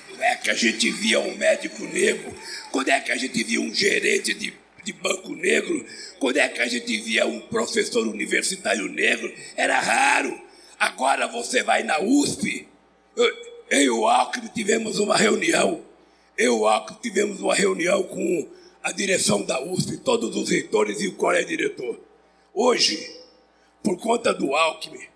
Quando 0.08 0.22
é 0.22 0.36
que 0.36 0.50
a 0.50 0.54
gente 0.54 0.88
via 0.90 1.18
um 1.18 1.36
médico 1.36 1.82
negro? 1.84 2.32
Quando 2.70 2.90
é 2.90 3.00
que 3.00 3.10
a 3.10 3.16
gente 3.16 3.42
via 3.42 3.60
um 3.60 3.74
gerente 3.74 4.34
de, 4.34 4.54
de 4.84 4.92
banco 4.92 5.34
negro? 5.34 5.84
Quando 6.20 6.36
é 6.36 6.48
que 6.48 6.60
a 6.60 6.68
gente 6.68 6.96
via 7.00 7.26
um 7.26 7.40
professor 7.40 8.06
universitário 8.06 8.86
negro? 8.88 9.34
Era 9.56 9.80
raro. 9.80 10.40
Agora 10.78 11.26
você 11.26 11.64
vai 11.64 11.82
na 11.82 11.98
USP. 11.98 12.68
Eu, 13.16 13.34
e 13.70 13.90
o 13.90 14.06
Alckmin 14.06 14.48
tivemos 14.54 15.00
uma 15.00 15.16
reunião. 15.16 15.82
Eu 16.36 16.54
e 16.54 16.58
o 16.60 16.66
Alckmin 16.68 17.00
tivemos 17.02 17.40
uma 17.40 17.54
reunião 17.54 18.04
com 18.04 18.48
a 18.80 18.92
direção 18.92 19.42
da 19.42 19.60
USP, 19.60 19.96
todos 19.96 20.36
os 20.36 20.50
reitores 20.50 21.00
e 21.00 21.08
o 21.08 21.16
colégio 21.16 21.48
diretor. 21.48 21.98
Hoje, 22.54 23.18
por 23.82 23.98
conta 23.98 24.32
do 24.32 24.54
Alckmin, 24.54 25.08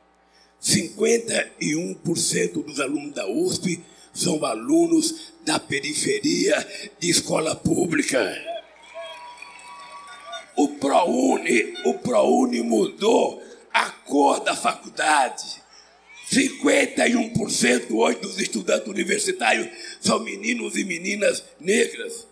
51% 0.62 2.64
dos 2.64 2.78
alunos 2.78 3.14
da 3.14 3.28
USP 3.28 3.80
são 4.14 4.44
alunos 4.44 5.32
da 5.44 5.58
periferia 5.58 6.64
de 7.00 7.10
escola 7.10 7.56
pública. 7.56 8.40
O 10.56 10.68
ProUni, 10.68 11.74
o 11.84 11.94
ProUni 11.94 12.62
mudou 12.62 13.42
a 13.72 13.90
cor 13.90 14.38
da 14.40 14.54
faculdade. 14.54 15.60
51% 16.30 17.90
hoje 17.90 18.20
dos 18.20 18.38
estudantes 18.38 18.86
universitários 18.86 19.68
são 20.00 20.20
meninos 20.20 20.76
e 20.76 20.84
meninas 20.84 21.42
negras. 21.58 22.28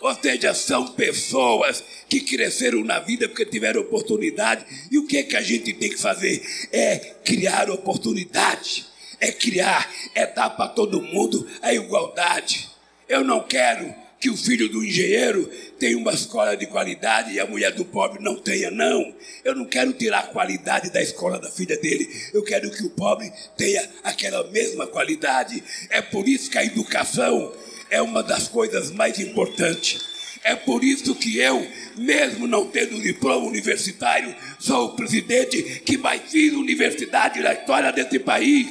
Ou 0.00 0.14
seja, 0.14 0.54
são 0.54 0.88
pessoas 0.88 1.82
que 2.08 2.20
cresceram 2.20 2.84
na 2.84 3.00
vida 3.00 3.28
porque 3.28 3.44
tiveram 3.44 3.80
oportunidade. 3.80 4.64
E 4.90 4.98
o 4.98 5.06
que, 5.06 5.18
é 5.18 5.22
que 5.22 5.36
a 5.36 5.42
gente 5.42 5.72
tem 5.72 5.90
que 5.90 5.98
fazer? 5.98 6.42
É 6.72 6.96
criar 7.24 7.70
oportunidade. 7.70 8.86
É 9.20 9.32
criar, 9.32 9.90
é 10.14 10.26
dar 10.26 10.50
para 10.50 10.68
todo 10.68 11.02
mundo 11.02 11.46
a 11.60 11.74
igualdade. 11.74 12.68
Eu 13.08 13.24
não 13.24 13.42
quero 13.42 13.92
que 14.20 14.30
o 14.30 14.36
filho 14.36 14.68
do 14.68 14.84
engenheiro 14.84 15.48
tenha 15.78 15.96
uma 15.96 16.12
escola 16.12 16.56
de 16.56 16.66
qualidade 16.66 17.32
e 17.32 17.40
a 17.40 17.46
mulher 17.46 17.72
do 17.72 17.84
pobre 17.84 18.22
não 18.22 18.36
tenha, 18.36 18.70
não. 18.70 19.14
Eu 19.44 19.54
não 19.54 19.64
quero 19.64 19.92
tirar 19.92 20.20
a 20.20 20.26
qualidade 20.26 20.90
da 20.90 21.00
escola 21.00 21.38
da 21.38 21.50
filha 21.50 21.76
dele. 21.76 22.08
Eu 22.32 22.42
quero 22.42 22.70
que 22.70 22.84
o 22.84 22.90
pobre 22.90 23.32
tenha 23.56 23.88
aquela 24.02 24.48
mesma 24.50 24.86
qualidade. 24.86 25.62
É 25.90 26.02
por 26.02 26.28
isso 26.28 26.50
que 26.50 26.58
a 26.58 26.64
educação 26.64 27.52
é 27.90 28.00
uma 28.02 28.22
das 28.22 28.48
coisas 28.48 28.90
mais 28.90 29.18
importantes. 29.18 30.00
É 30.44 30.54
por 30.54 30.84
isso 30.84 31.14
que 31.14 31.38
eu, 31.38 31.66
mesmo 31.96 32.46
não 32.46 32.66
tendo 32.66 33.00
diploma 33.00 33.46
universitário, 33.46 34.34
sou 34.58 34.86
o 34.86 34.96
presidente 34.96 35.82
que 35.84 35.98
mais 35.98 36.22
fiz 36.30 36.52
universidade 36.52 37.40
na 37.40 37.52
história 37.52 37.92
desse 37.92 38.18
país. 38.18 38.66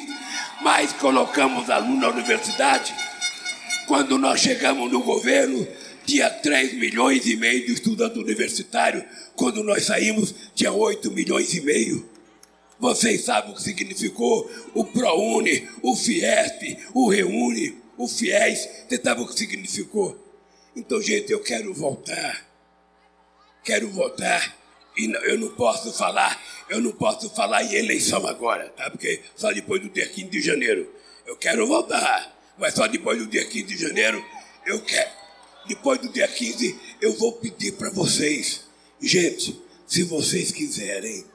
Mais 0.61 0.93
colocamos 0.93 1.69
alunos 1.69 2.01
na 2.01 2.09
universidade. 2.09 2.93
Quando 3.85 4.17
nós 4.17 4.39
chegamos 4.39 4.91
no 4.91 5.03
governo, 5.03 5.67
tinha 6.05 6.29
3 6.29 6.73
milhões 6.73 7.25
e 7.25 7.35
meio 7.35 7.65
de 7.65 7.73
estudantes 7.73 8.17
universitários. 8.17 9.03
Quando 9.35 9.63
nós 9.63 9.85
saímos, 9.85 10.33
tinha 10.55 10.71
8 10.71 11.11
milhões 11.11 11.53
e 11.53 11.61
meio. 11.61 12.09
Vocês 12.79 13.25
sabem 13.25 13.51
o 13.51 13.55
que 13.55 13.61
significou 13.61 14.49
o 14.73 14.85
ProUni, 14.85 15.67
o 15.81 15.95
Fiesp, 15.95 16.77
o 16.93 17.09
Reúne 17.09 17.86
o 17.97 18.07
fiéis. 18.07 18.67
Sabe 19.03 19.21
o 19.21 19.27
que 19.27 19.37
significou? 19.37 20.17
Então, 20.75 21.01
gente, 21.01 21.31
eu 21.31 21.41
quero 21.41 21.73
voltar. 21.73 22.45
Quero 23.63 23.89
voltar. 23.89 24.55
E 24.97 25.05
eu 25.29 25.37
não 25.37 25.49
posso 25.49 25.93
falar, 25.93 26.41
eu 26.69 26.81
não 26.81 26.91
posso 26.91 27.29
falar 27.29 27.63
em 27.63 27.75
eleição 27.75 28.25
agora, 28.25 28.69
tá? 28.69 28.89
Porque 28.89 29.21
só 29.35 29.51
depois 29.51 29.81
do 29.81 29.89
dia 29.89 30.07
15 30.07 30.29
de 30.29 30.41
janeiro. 30.41 30.91
Eu 31.25 31.35
quero 31.35 31.67
voltar, 31.67 32.35
mas 32.57 32.73
só 32.73 32.87
depois 32.87 33.19
do 33.19 33.27
dia 33.27 33.45
15 33.45 33.63
de 33.63 33.77
janeiro 33.77 34.23
eu 34.65 34.81
quero. 34.81 35.11
Depois 35.67 35.99
do 35.99 36.09
dia 36.09 36.27
15 36.27 36.79
eu 37.01 37.13
vou 37.13 37.33
pedir 37.33 37.73
para 37.73 37.91
vocês, 37.91 38.61
gente, 38.99 39.61
se 39.85 40.03
vocês 40.03 40.51
quiserem 40.51 41.25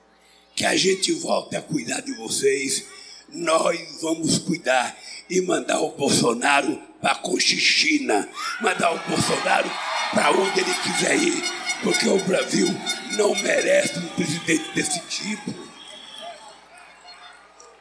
que 0.57 0.65
a 0.65 0.77
gente 0.77 1.13
volte 1.13 1.55
a 1.55 1.63
cuidar 1.63 2.01
de 2.01 2.13
vocês, 2.15 2.85
nós 3.29 4.01
vamos 4.01 4.39
cuidar 4.39 4.99
e 5.29 5.41
mandar 5.41 5.81
o 5.81 5.91
Bolsonaro 5.91 6.81
para 7.01 7.15
Cochichina, 7.17 8.29
mandar 8.61 8.93
o 8.93 8.99
Bolsonaro 9.09 9.71
para 10.13 10.31
onde 10.31 10.61
ele 10.61 10.75
quiser 10.75 11.17
ir, 11.17 11.43
porque 11.83 12.09
o 12.09 12.19
Brasil 12.21 12.69
não 13.17 13.35
merece 13.37 13.99
um 13.99 14.09
presidente 14.09 14.71
desse 14.75 15.01
tipo. 15.09 15.53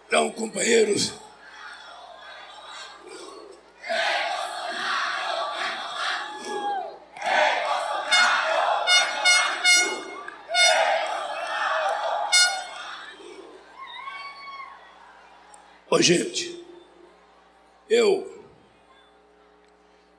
Então, 0.07 0.31
companheiros, 0.31 1.13
Ô, 15.93 16.01
gente, 16.01 16.60
eu, 17.91 18.45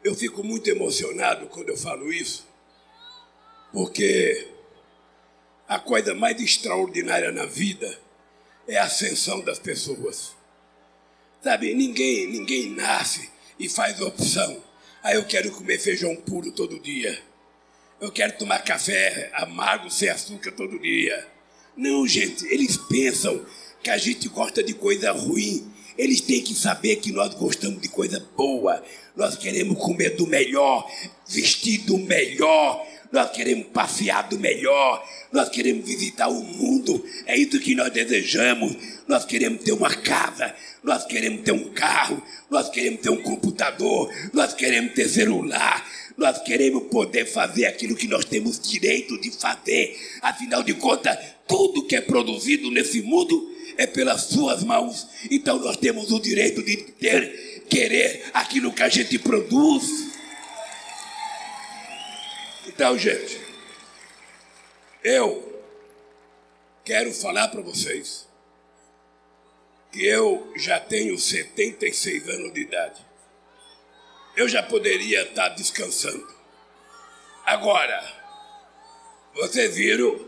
eu 0.05 0.15
fico 0.15 0.45
muito 0.45 0.69
emocionado 0.69 1.47
quando 1.47 1.71
eu 1.71 1.77
falo 1.77 2.13
isso, 2.13 2.47
porque 3.73 4.47
a 5.67 5.79
coisa 5.79 6.15
mais 6.15 6.39
extraordinária 6.39 7.33
na 7.33 7.47
vida 7.47 7.99
é 8.69 8.77
a 8.77 8.85
ascensão 8.85 9.41
das 9.41 9.59
pessoas. 9.59 10.35
Sabe, 11.43 11.73
ninguém, 11.75 12.27
ninguém 12.27 12.69
nasce 12.69 13.31
e 13.59 13.71
faz 13.71 14.03
opção. 14.03 14.63
Ah, 15.03 15.15
eu 15.15 15.25
quero 15.25 15.51
comer 15.53 15.79
feijão 15.79 16.15
puro 16.15 16.53
todo 16.53 16.79
dia. 16.79 17.23
Eu 17.99 18.13
quero 18.13 18.37
tomar 18.37 18.59
café 18.59 19.31
amargo 19.33 19.91
sem 19.91 20.11
açúcar 20.11 20.53
todo 20.53 20.79
dia. 20.79 21.27
Não, 21.75 22.07
gente, 22.07 22.45
eles 22.49 22.77
pensam 22.77 23.47
que 23.83 23.89
a 23.89 23.97
gente 23.97 24.29
gosta 24.29 24.63
de 24.63 24.75
coisa 24.75 25.11
ruim 25.11 25.72
eles 25.97 26.21
têm 26.21 26.43
que 26.43 26.55
saber 26.55 26.97
que 26.97 27.13
nós 27.13 27.35
gostamos 27.35 27.81
de 27.81 27.89
coisa 27.89 28.25
boa. 28.37 28.83
Nós 29.17 29.37
queremos 29.37 29.79
comer 29.79 30.11
do 30.17 30.27
melhor, 30.27 30.91
vestir 31.29 31.79
do 31.83 31.99
melhor, 31.99 32.87
nós 33.13 33.31
queremos 33.31 33.67
passear 33.67 34.27
do 34.29 34.39
melhor, 34.39 35.07
nós 35.31 35.51
queremos 35.51 35.87
visitar 35.87 36.29
o 36.29 36.43
mundo. 36.43 37.05
É 37.27 37.37
isso 37.37 37.61
que 37.61 37.75
nós 37.75 37.93
desejamos. 37.93 38.75
Nós 39.07 39.27
queremos 39.27 39.63
ter 39.63 39.73
uma 39.73 39.95
casa, 39.95 40.55
nós 40.83 41.05
queremos 41.05 41.43
ter 41.43 41.53
um 41.53 41.69
carro, 41.71 42.23
nós 42.51 42.71
queremos 42.71 43.01
ter 43.01 43.11
um 43.11 43.21
computador, 43.23 44.11
nós 44.33 44.55
queremos 44.55 44.95
ter 44.95 45.09
celular, 45.09 45.87
nós 46.17 46.39
queremos 46.43 46.85
poder 46.85 47.27
fazer 47.27 47.67
aquilo 47.67 47.95
que 47.95 48.09
nós 48.09 48.25
temos 48.25 48.59
direito 48.59 49.21
de 49.21 49.31
fazer. 49.31 49.99
Afinal 50.23 50.63
de 50.63 50.73
contas, 50.75 51.19
tudo 51.47 51.85
que 51.85 51.97
é 51.97 52.01
produzido 52.01 52.71
nesse 52.71 53.03
mundo 53.03 53.52
é 53.77 53.87
pelas 53.87 54.23
suas 54.25 54.63
mãos. 54.63 55.07
Então 55.31 55.59
nós 55.59 55.77
temos 55.77 56.11
o 56.13 56.21
direito 56.21 56.63
de 56.63 56.77
ter, 56.77 57.65
querer 57.69 58.31
aquilo 58.35 58.73
que 58.73 58.83
a 58.83 58.89
gente 58.89 59.19
produz. 59.19 60.13
Então, 62.67 62.99
gente, 62.99 63.41
eu 65.03 65.63
quero 66.85 67.13
falar 67.13 67.49
para 67.49 67.61
vocês 67.61 68.27
que 69.91 70.07
eu 70.07 70.53
já 70.57 70.81
tenho 70.81 71.19
76 71.19 72.29
anos 72.29 72.53
de 72.55 72.63
idade. 72.63 73.01
Eu 74.35 74.49
já 74.49 74.63
poderia 74.63 75.23
estar 75.23 75.51
descansando. 75.51 76.27
Agora, 77.45 78.03
vocês 79.35 79.77
viram 79.77 80.19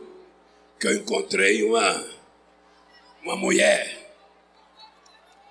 que 0.79 0.87
eu 0.87 0.97
encontrei 0.97 1.63
uma 1.63 2.14
uma 3.25 3.37
mulher, 3.37 4.15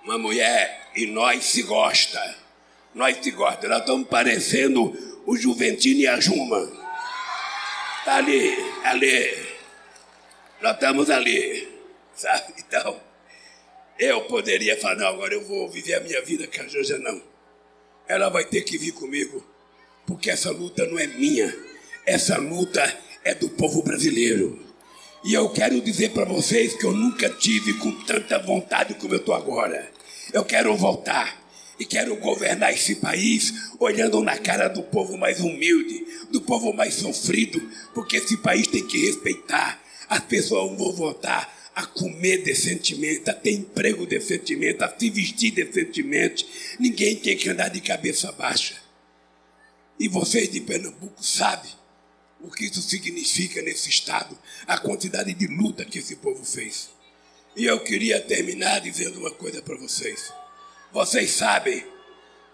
uma 0.04 0.18
mulher, 0.18 0.92
e 0.96 1.08
nós 1.08 1.46
se 1.46 1.64
gosta. 1.64 2.38
Nós 2.94 3.18
se 3.18 3.32
gosta. 3.32 3.68
Nós 3.68 3.80
estamos 3.80 4.08
parecendo 4.08 5.22
o 5.26 5.36
Juventino 5.36 6.02
e 6.02 6.08
a 6.08 6.20
Juma. 6.20 6.72
Está 8.00 8.18
ali, 8.18 8.56
ali. 8.84 9.54
Nós 10.62 10.74
estamos 10.76 11.10
ali, 11.10 11.68
sabe? 12.16 12.54
Então, 12.60 13.02
eu 13.98 14.22
poderia 14.26 14.80
falar, 14.80 14.96
não, 14.96 15.08
agora 15.08 15.34
eu 15.34 15.44
vou 15.44 15.68
viver 15.70 15.96
a 15.96 16.00
minha 16.00 16.22
vida 16.22 16.48
com 16.48 16.62
a 16.62 16.68
Janja, 16.68 17.00
não. 17.00 17.22
Ela 18.08 18.30
vai 18.30 18.46
ter 18.46 18.62
que 18.62 18.78
vir 18.78 18.92
comigo, 18.92 19.44
porque 20.06 20.30
essa 20.30 20.52
luta 20.52 20.86
não 20.86 21.00
é 21.00 21.08
minha. 21.08 21.54
Essa 22.06 22.38
luta 22.38 22.82
é 23.24 23.34
do 23.34 23.50
povo 23.50 23.82
brasileiro. 23.82 24.73
E 25.24 25.34
eu 25.34 25.50
quero 25.50 25.80
dizer 25.80 26.10
para 26.12 26.26
vocês 26.26 26.74
que 26.74 26.86
eu 26.86 26.92
nunca 26.92 27.30
tive 27.30 27.74
com 27.76 27.92
tanta 28.04 28.38
vontade 28.40 28.94
como 28.96 29.14
eu 29.14 29.20
estou 29.20 29.34
agora. 29.34 29.90
Eu 30.34 30.44
quero 30.44 30.76
voltar 30.76 31.42
e 31.80 31.86
quero 31.86 32.14
governar 32.18 32.74
esse 32.74 32.96
país 32.96 33.54
olhando 33.80 34.22
na 34.22 34.38
cara 34.38 34.68
do 34.68 34.84
povo 34.84 35.18
mais 35.18 35.40
humilde, 35.40 36.06
do 36.30 36.42
povo 36.42 36.74
mais 36.74 36.96
sofrido, 36.96 37.62
porque 37.94 38.18
esse 38.18 38.36
país 38.36 38.68
tem 38.68 38.86
que 38.86 39.06
respeitar. 39.06 39.82
As 40.10 40.20
pessoas 40.20 40.78
vão 40.78 40.92
votar 40.92 41.72
a 41.74 41.86
comer 41.86 42.44
decentemente, 42.44 43.30
a 43.30 43.34
ter 43.34 43.52
emprego 43.52 44.06
decentemente, 44.06 44.84
a 44.84 44.94
se 44.94 45.10
vestir 45.10 45.52
decentemente. 45.52 46.46
Ninguém 46.78 47.16
tem 47.16 47.38
que 47.38 47.50
andar 47.50 47.70
de 47.70 47.80
cabeça 47.80 48.30
baixa. 48.34 48.76
E 49.98 50.10
vocês 50.10 50.52
de 50.52 50.60
Pernambuco 50.60 51.24
sabem 51.24 51.72
o 52.44 52.52
que 52.52 52.66
isso 52.66 52.82
significa 52.82 53.62
nesse 53.62 53.90
estado, 53.90 54.38
a 54.68 54.78
quantidade 54.78 55.34
de 55.34 55.48
luta 55.48 55.86
que 55.86 56.00
esse 56.00 56.18
povo 56.18 56.44
fez. 56.44 56.90
E 57.56 57.66
eu 57.66 57.80
queria 57.80 58.20
terminar 58.20 58.82
dizendo 58.82 59.20
uma 59.20 59.32
coisa 59.32 59.62
para 59.62 59.78
vocês. 59.78 60.32
Vocês 60.92 61.32
sabem 61.32 61.86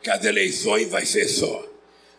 que 0.03 0.09
as 0.09 0.23
eleições 0.23 0.89
vai 0.89 1.05
ser 1.05 1.27
só. 1.27 1.67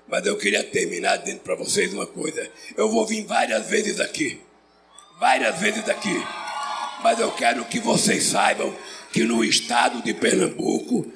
Mas 0.08 0.26
eu 0.26 0.36
queria 0.36 0.64
terminar 0.64 1.18
dizendo 1.18 1.40
para 1.40 1.54
vocês 1.54 1.94
uma 1.94 2.06
coisa. 2.06 2.50
Eu 2.76 2.90
vou 2.90 3.06
vir 3.06 3.24
várias 3.24 3.66
vezes 3.68 4.00
aqui. 4.00 4.40
Várias 5.20 5.58
vezes 5.60 5.88
aqui. 5.88 6.14
Mas 7.02 7.20
eu 7.20 7.30
quero 7.32 7.64
que 7.66 7.78
vocês 7.78 8.24
saibam 8.24 8.76
que 9.12 9.22
no 9.22 9.44
estado 9.44 10.02
de 10.02 10.12
Pernambuco 10.12 11.10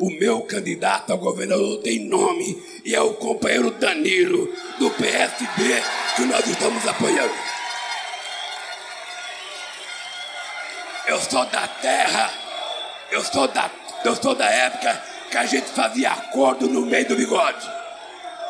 o 0.00 0.10
meu 0.10 0.40
candidato 0.40 1.12
a 1.12 1.16
governador 1.16 1.82
tem 1.82 2.00
nome 2.06 2.60
e 2.84 2.94
é 2.94 3.00
o 3.02 3.12
companheiro 3.14 3.70
Danilo, 3.72 4.50
do 4.78 4.90
PSB, 4.92 5.82
que 6.16 6.22
nós 6.22 6.46
estamos 6.46 6.88
apoiando. 6.88 7.34
Eu 11.06 11.20
sou 11.20 11.44
da 11.46 11.68
terra, 11.68 12.32
eu 13.10 13.22
sou 13.22 13.46
da, 13.48 13.70
eu 14.02 14.16
sou 14.16 14.34
da 14.34 14.46
época 14.46 15.02
que 15.30 15.36
a 15.36 15.44
gente 15.44 15.68
fazia 15.68 16.12
acordo 16.12 16.66
no 16.66 16.86
meio 16.86 17.06
do 17.06 17.16
bigode. 17.16 17.68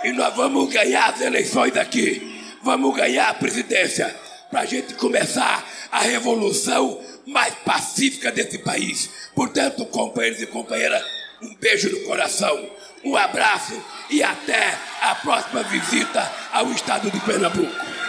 E 0.05 0.13
nós 0.13 0.35
vamos 0.37 0.73
ganhar 0.73 1.11
as 1.11 1.21
eleições 1.21 1.77
aqui, 1.77 2.45
vamos 2.63 2.95
ganhar 2.95 3.29
a 3.29 3.35
presidência, 3.35 4.15
para 4.51 4.61
a 4.61 4.67
gente 4.67 4.95
começar 4.95 5.65
a 5.91 6.01
revolução 6.01 7.01
mais 7.27 7.55
pacífica 7.65 8.33
desse 8.33 8.59
país. 8.59 9.09
Portanto, 9.35 9.87
companheiros 9.87 10.43
e 10.43 10.47
companheiras, 10.47 11.03
um 11.42 11.55
beijo 11.55 11.90
no 11.90 12.00
coração, 12.07 12.70
um 13.05 13.16
abraço 13.16 13.81
e 14.11 14.22
até 14.22 14.76
a 15.00 15.14
próxima 15.14 15.62
visita 15.64 16.31
ao 16.53 16.70
estado 16.72 17.11
de 17.11 17.20
Pernambuco. 17.20 18.00